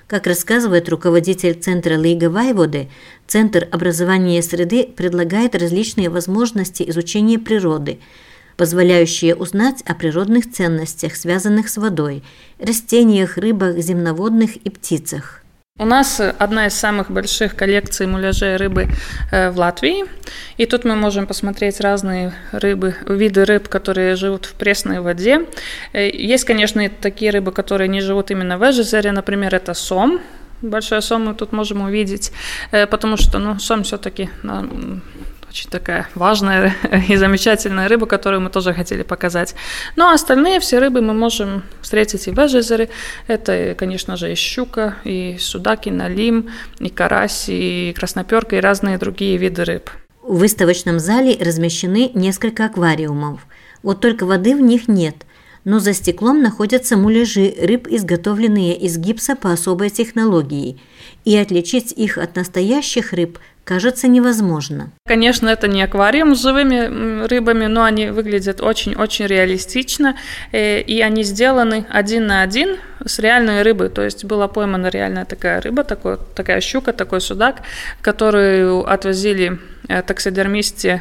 Как 0.06 0.26
рассказывает 0.26 0.88
руководитель 0.88 1.52
Центра 1.60 1.96
Лига 1.96 2.30
Вайводы, 2.30 2.88
Центр 3.26 3.68
образования 3.70 4.42
среды 4.42 4.84
предлагает 4.84 5.54
различные 5.54 6.08
возможности 6.08 6.88
изучения 6.88 7.38
природы, 7.38 8.00
позволяющие 8.56 9.34
узнать 9.34 9.82
о 9.82 9.94
природных 9.94 10.50
ценностях, 10.50 11.14
связанных 11.16 11.68
с 11.68 11.76
водой, 11.76 12.24
растениях, 12.58 13.36
рыбах, 13.36 13.76
земноводных 13.76 14.56
и 14.56 14.70
птицах. 14.70 15.39
У 15.80 15.86
нас 15.86 16.20
одна 16.20 16.66
из 16.66 16.74
самых 16.74 17.10
больших 17.10 17.56
коллекций 17.56 18.06
муляжей 18.06 18.56
рыбы 18.56 18.88
э, 19.32 19.48
в 19.50 19.56
Латвии. 19.58 20.04
И 20.58 20.66
тут 20.66 20.84
мы 20.84 20.94
можем 20.94 21.26
посмотреть 21.26 21.80
разные 21.80 22.34
рыбы, 22.52 22.96
виды 23.08 23.46
рыб, 23.46 23.66
которые 23.66 24.14
живут 24.16 24.44
в 24.44 24.52
пресной 24.52 25.00
воде. 25.00 25.46
Э, 25.94 26.06
есть, 26.10 26.44
конечно, 26.44 26.82
и 26.82 26.88
такие 26.90 27.30
рыбы, 27.30 27.50
которые 27.50 27.88
не 27.88 28.02
живут 28.02 28.30
именно 28.30 28.58
в 28.58 28.62
Эжезере. 28.62 29.10
Например, 29.10 29.54
это 29.54 29.72
сом. 29.72 30.20
Большой 30.60 31.00
сом 31.00 31.24
мы 31.24 31.34
тут 31.34 31.52
можем 31.52 31.80
увидеть, 31.80 32.30
э, 32.72 32.86
потому 32.86 33.16
что 33.16 33.38
ну, 33.38 33.58
сом 33.58 33.82
все-таки 33.82 34.28
очень 35.50 35.68
такая 35.68 36.08
важная 36.14 36.74
и 37.08 37.16
замечательная 37.16 37.88
рыба, 37.88 38.06
которую 38.06 38.40
мы 38.40 38.50
тоже 38.50 38.72
хотели 38.72 39.02
показать. 39.02 39.54
Но 39.96 40.04
ну, 40.04 40.10
а 40.10 40.14
остальные 40.14 40.60
все 40.60 40.78
рыбы 40.78 41.00
мы 41.00 41.12
можем 41.12 41.64
встретить 41.82 42.28
и 42.28 42.30
в 42.30 42.38
Эжезере. 42.38 42.88
Это, 43.26 43.74
конечно 43.76 44.16
же, 44.16 44.32
и 44.32 44.36
щука, 44.36 44.96
и 45.04 45.36
судак, 45.38 45.86
и 45.86 45.90
налим, 45.90 46.50
и 46.78 46.88
карась, 46.88 47.46
и 47.48 47.92
красноперка, 47.98 48.56
и 48.56 48.60
разные 48.60 48.96
другие 48.96 49.36
виды 49.36 49.64
рыб. 49.64 49.90
В 50.22 50.38
выставочном 50.38 51.00
зале 51.00 51.36
размещены 51.40 52.12
несколько 52.14 52.66
аквариумов. 52.66 53.40
Вот 53.82 54.00
только 54.00 54.26
воды 54.26 54.54
в 54.54 54.60
них 54.60 54.86
нет– 54.86 55.16
но 55.64 55.78
за 55.78 55.92
стеклом 55.92 56.42
находятся 56.42 56.96
муляжи 56.96 57.54
рыб, 57.60 57.86
изготовленные 57.88 58.76
из 58.78 58.96
гипса 58.96 59.36
по 59.36 59.52
особой 59.52 59.90
технологии, 59.90 60.78
и 61.24 61.36
отличить 61.36 61.92
их 61.92 62.16
от 62.18 62.36
настоящих 62.36 63.12
рыб 63.12 63.38
кажется 63.70 64.08
невозможно. 64.08 64.90
Конечно, 65.06 65.48
это 65.48 65.68
не 65.68 65.80
аквариум 65.84 66.34
с 66.34 66.42
живыми 66.42 67.24
рыбами, 67.28 67.66
но 67.66 67.84
они 67.84 68.10
выглядят 68.10 68.60
очень-очень 68.60 69.26
реалистично, 69.26 70.16
э, 70.50 70.80
и 70.80 71.00
они 71.00 71.22
сделаны 71.22 71.86
один 71.88 72.26
на 72.26 72.42
один 72.42 72.78
с 73.06 73.20
реальной 73.20 73.62
рыбой. 73.62 73.88
То 73.88 74.02
есть 74.02 74.24
была 74.24 74.48
поймана 74.48 74.88
реальная 74.88 75.24
такая 75.24 75.60
рыба, 75.60 75.84
такой, 75.84 76.18
такая 76.34 76.60
щука, 76.60 76.92
такой 76.92 77.20
судак, 77.20 77.62
которую 78.02 78.92
отвозили 78.92 79.60
э, 79.88 80.02
таксидермисте 80.02 81.00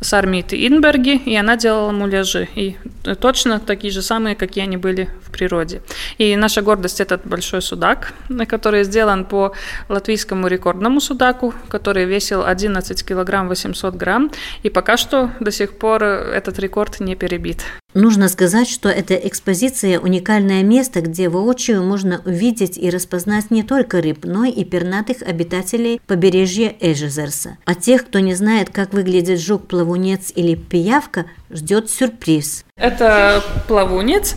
с 0.00 0.12
армии 0.14 0.44
Инберги, 0.50 1.16
и 1.16 1.36
она 1.36 1.56
делала 1.56 1.92
муляжи. 1.92 2.48
И 2.54 2.76
точно 3.20 3.60
такие 3.60 3.92
же 3.92 4.02
самые, 4.02 4.34
какие 4.34 4.64
они 4.64 4.76
были 4.76 5.08
в 5.22 5.30
природе. 5.30 5.82
И 6.18 6.36
наша 6.36 6.62
гордость– 6.62 7.00
этот 7.02 7.26
большой 7.26 7.62
судак, 7.62 8.14
который 8.48 8.84
сделан 8.84 9.24
по 9.24 9.52
латвийскому 9.88 10.48
рекордному 10.48 11.00
судаку, 11.00 11.54
который 11.68 12.04
весил 12.04 12.44
11 12.44 13.04
килограмм 13.06 13.48
800 13.48 13.94
грамм. 13.94 14.30
И 14.62 14.70
пока 14.70 14.96
что 14.96 15.30
до 15.40 15.50
сих 15.50 15.78
пор 15.78 16.02
этот 16.02 16.58
рекорд 16.58 17.00
не 17.00 17.14
перебит. 17.16 17.64
Нужно 17.94 18.28
сказать, 18.28 18.68
что 18.68 18.88
эта 18.88 19.14
экспозиция– 19.14 19.98
уникальное 20.00 20.62
место, 20.62 21.00
где 21.00 21.28
воочию 21.28 21.82
можно 21.82 22.22
увидеть 22.24 22.78
и 22.78 22.88
распознать 22.88 23.50
не 23.50 23.64
только 23.64 24.00
рыб, 24.00 24.20
но 24.22 24.44
и 24.44 24.64
пернатых 24.64 25.22
обитателей 25.22 26.00
побережья 26.06 26.72
Эжезерса. 26.80 27.58
А 27.64 27.74
тех, 27.74 28.06
кто 28.06 28.20
не 28.20 28.34
знает, 28.34 28.70
как 28.70 28.92
выглядит 28.92 29.40
жук-плавунец 29.40 30.32
или 30.36 30.54
пиявка, 30.54 31.26
ждет 31.50 31.90
сюрприз. 31.90 32.64
Это 32.76 33.42
плавунец. 33.68 34.36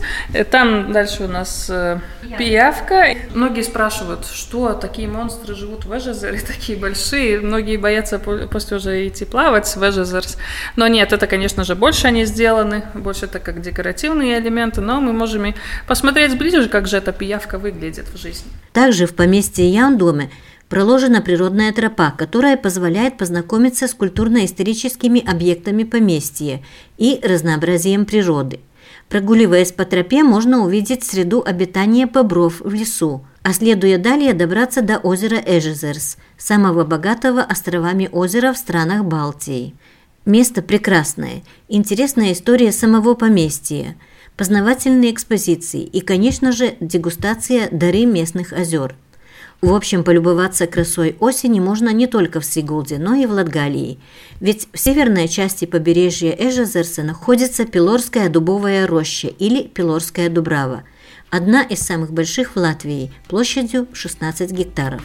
Там 0.50 0.92
дальше 0.92 1.24
у 1.24 1.28
нас 1.28 1.68
э, 1.70 1.98
пиявка. 2.36 3.14
Многие 3.34 3.62
спрашивают, 3.62 4.26
что 4.26 4.74
такие 4.74 5.08
монстры 5.08 5.54
живут 5.54 5.84
в 5.84 5.96
Эжезере, 5.96 6.40
такие 6.46 6.78
большие. 6.78 7.40
Многие 7.40 7.76
боятся 7.76 8.18
после 8.18 8.76
уже 8.76 9.08
идти 9.08 9.24
плавать 9.24 9.74
в 9.74 9.82
Эжезерс. 9.82 10.36
Но 10.76 10.86
нет, 10.88 11.12
это, 11.12 11.26
конечно 11.26 11.64
же, 11.64 11.74
больше 11.74 12.08
они 12.08 12.24
сделаны. 12.26 12.84
Больше 12.94 13.26
это 13.26 13.38
как 13.38 13.60
декоративные 13.62 14.38
элементы. 14.38 14.80
Но 14.80 15.00
мы 15.00 15.12
можем 15.12 15.46
и 15.46 15.54
посмотреть 15.86 16.36
ближе, 16.36 16.68
как 16.68 16.86
же 16.86 16.98
эта 16.98 17.12
пиявка 17.12 17.58
выглядит 17.58 18.06
в 18.12 18.20
жизни. 18.20 18.50
Также 18.72 19.06
в 19.06 19.14
поместье 19.14 19.72
Яндоме 19.72 20.30
проложена 20.68 21.20
природная 21.20 21.72
тропа, 21.72 22.10
которая 22.10 22.56
позволяет 22.56 23.18
познакомиться 23.18 23.86
с 23.86 23.94
культурно-историческими 23.94 25.24
объектами 25.24 25.84
поместья 25.84 26.62
и 26.98 27.20
разнообразием 27.22 28.04
природы. 28.06 28.60
Прогуливаясь 29.08 29.72
по 29.72 29.84
тропе, 29.84 30.22
можно 30.22 30.64
увидеть 30.64 31.04
среду 31.04 31.42
обитания 31.44 32.06
бобров 32.06 32.60
в 32.60 32.72
лесу, 32.72 33.26
а 33.42 33.52
следуя 33.52 33.98
далее 33.98 34.32
добраться 34.32 34.82
до 34.82 34.98
озера 34.98 35.36
Эжезерс, 35.36 36.16
самого 36.38 36.84
богатого 36.84 37.42
островами 37.42 38.08
озера 38.10 38.52
в 38.52 38.58
странах 38.58 39.04
Балтии. 39.04 39.74
Место 40.24 40.62
прекрасное, 40.62 41.42
интересная 41.68 42.32
история 42.32 42.72
самого 42.72 43.14
поместья, 43.14 43.94
познавательные 44.38 45.12
экспозиции 45.12 45.84
и, 45.84 46.00
конечно 46.00 46.50
же, 46.50 46.74
дегустация 46.80 47.68
дары 47.70 48.06
местных 48.06 48.54
озер– 48.54 48.96
в 49.64 49.74
общем, 49.74 50.04
полюбоваться 50.04 50.66
красой 50.66 51.16
осени 51.20 51.58
можно 51.58 51.88
не 51.90 52.06
только 52.06 52.40
в 52.40 52.44
Сигулде, 52.44 52.98
но 52.98 53.14
и 53.14 53.24
в 53.24 53.30
Латгалии. 53.30 53.98
Ведь 54.40 54.68
в 54.72 54.78
северной 54.78 55.26
части 55.26 55.64
побережья 55.64 56.32
Эжезерса 56.32 57.02
находится 57.02 57.64
Пилорская 57.64 58.28
дубовая 58.28 58.86
роща 58.86 59.28
или 59.28 59.62
Пилорская 59.62 60.28
дубрава, 60.28 60.84
одна 61.30 61.62
из 61.62 61.80
самых 61.80 62.12
больших 62.12 62.56
в 62.56 62.58
Латвии, 62.58 63.10
площадью 63.26 63.88
16 63.94 64.50
гектаров. 64.50 65.02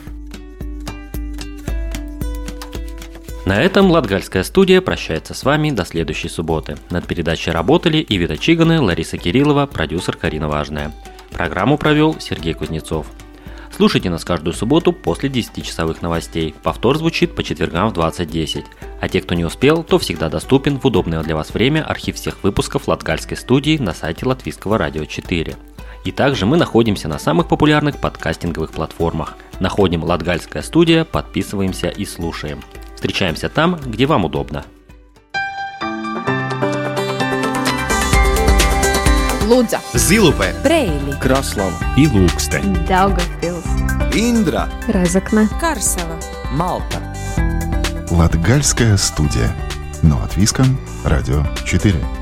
На 3.45 3.62
этом 3.62 3.89
Латгальская 3.89 4.43
студия 4.43 4.82
прощается 4.82 5.34
с 5.34 5.43
вами 5.43 5.72
до 5.72 5.86
следующей 5.86 6.28
субботы. 6.28 6.78
Над 6.89 7.08
передачей 7.08 7.52
работали 7.52 8.06
Ивита 8.08 8.38
Чиганы, 8.38 8.82
Лариса 8.82 9.17
Кириллова, 9.17 9.65
продюсер 9.67 10.17
Карина 10.17 10.50
Важная. 10.50 10.93
Программу 11.32 11.78
провел 11.78 12.19
Сергей 12.19 12.54
Кузнецов. 12.54 13.08
Слушайте 13.80 14.10
нас 14.10 14.26
каждую 14.26 14.54
субботу 14.54 14.92
после 14.92 15.30
10-часовых 15.30 16.02
новостей. 16.02 16.54
Повтор 16.63 16.98
звучит 16.98 17.34
по 17.34 17.44
четвергам 17.44 17.88
в 17.88 17.94
20.10. 17.94 18.65
А 19.00 19.08
те, 19.08 19.22
кто 19.22 19.36
не 19.36 19.46
успел, 19.46 19.84
то 19.84 19.98
всегда 19.98 20.28
доступен 20.28 20.78
в 20.78 20.86
удобное 20.86 21.24
для 21.24 21.34
вас 21.34 21.54
время 21.54 21.86
архив 21.86 22.18
всех 22.18 22.44
выпусков 22.44 22.89
Латгальской 22.89 23.38
студии 23.38 23.78
на 23.78 23.94
сайте 23.94 24.26
Латвийского 24.26 24.78
радио 24.78 25.06
4. 25.06 25.56
И 26.04 26.12
также 26.12 26.46
мы 26.46 26.58
находимся 26.58 27.08
на 27.08 27.20
самых 27.20 27.48
популярных 27.48 28.02
подкастинговых 28.02 28.72
платформах. 28.72 29.38
Находим 29.62 30.04
Латгальская 30.04 30.62
студия, 30.62 31.06
подписываемся 31.06 31.88
и 31.88 32.04
слушаем. 32.04 32.60
Встречаемся 32.96 33.48
там, 33.48 33.80
где 33.86 34.08
вам 34.08 34.26
удобно. 34.26 34.65
Лудза, 39.49 39.79
Зилупе, 39.95 40.53
Брейли, 40.63 41.17
Краслава. 41.19 41.73
И 41.97 42.05
Ilūkste, 42.05 42.62
Daugavpils, 42.88 43.65
Индра, 44.13 44.69
Разокна, 44.88 45.49
Карсела, 45.59 46.19
Малта. 46.51 47.01
Латгальская 48.12 48.95
студия. 48.97 49.51
Но 50.03 50.21
от 50.23 50.38
Виском, 50.38 50.77
Радио 51.03 51.43
4. 51.65 52.18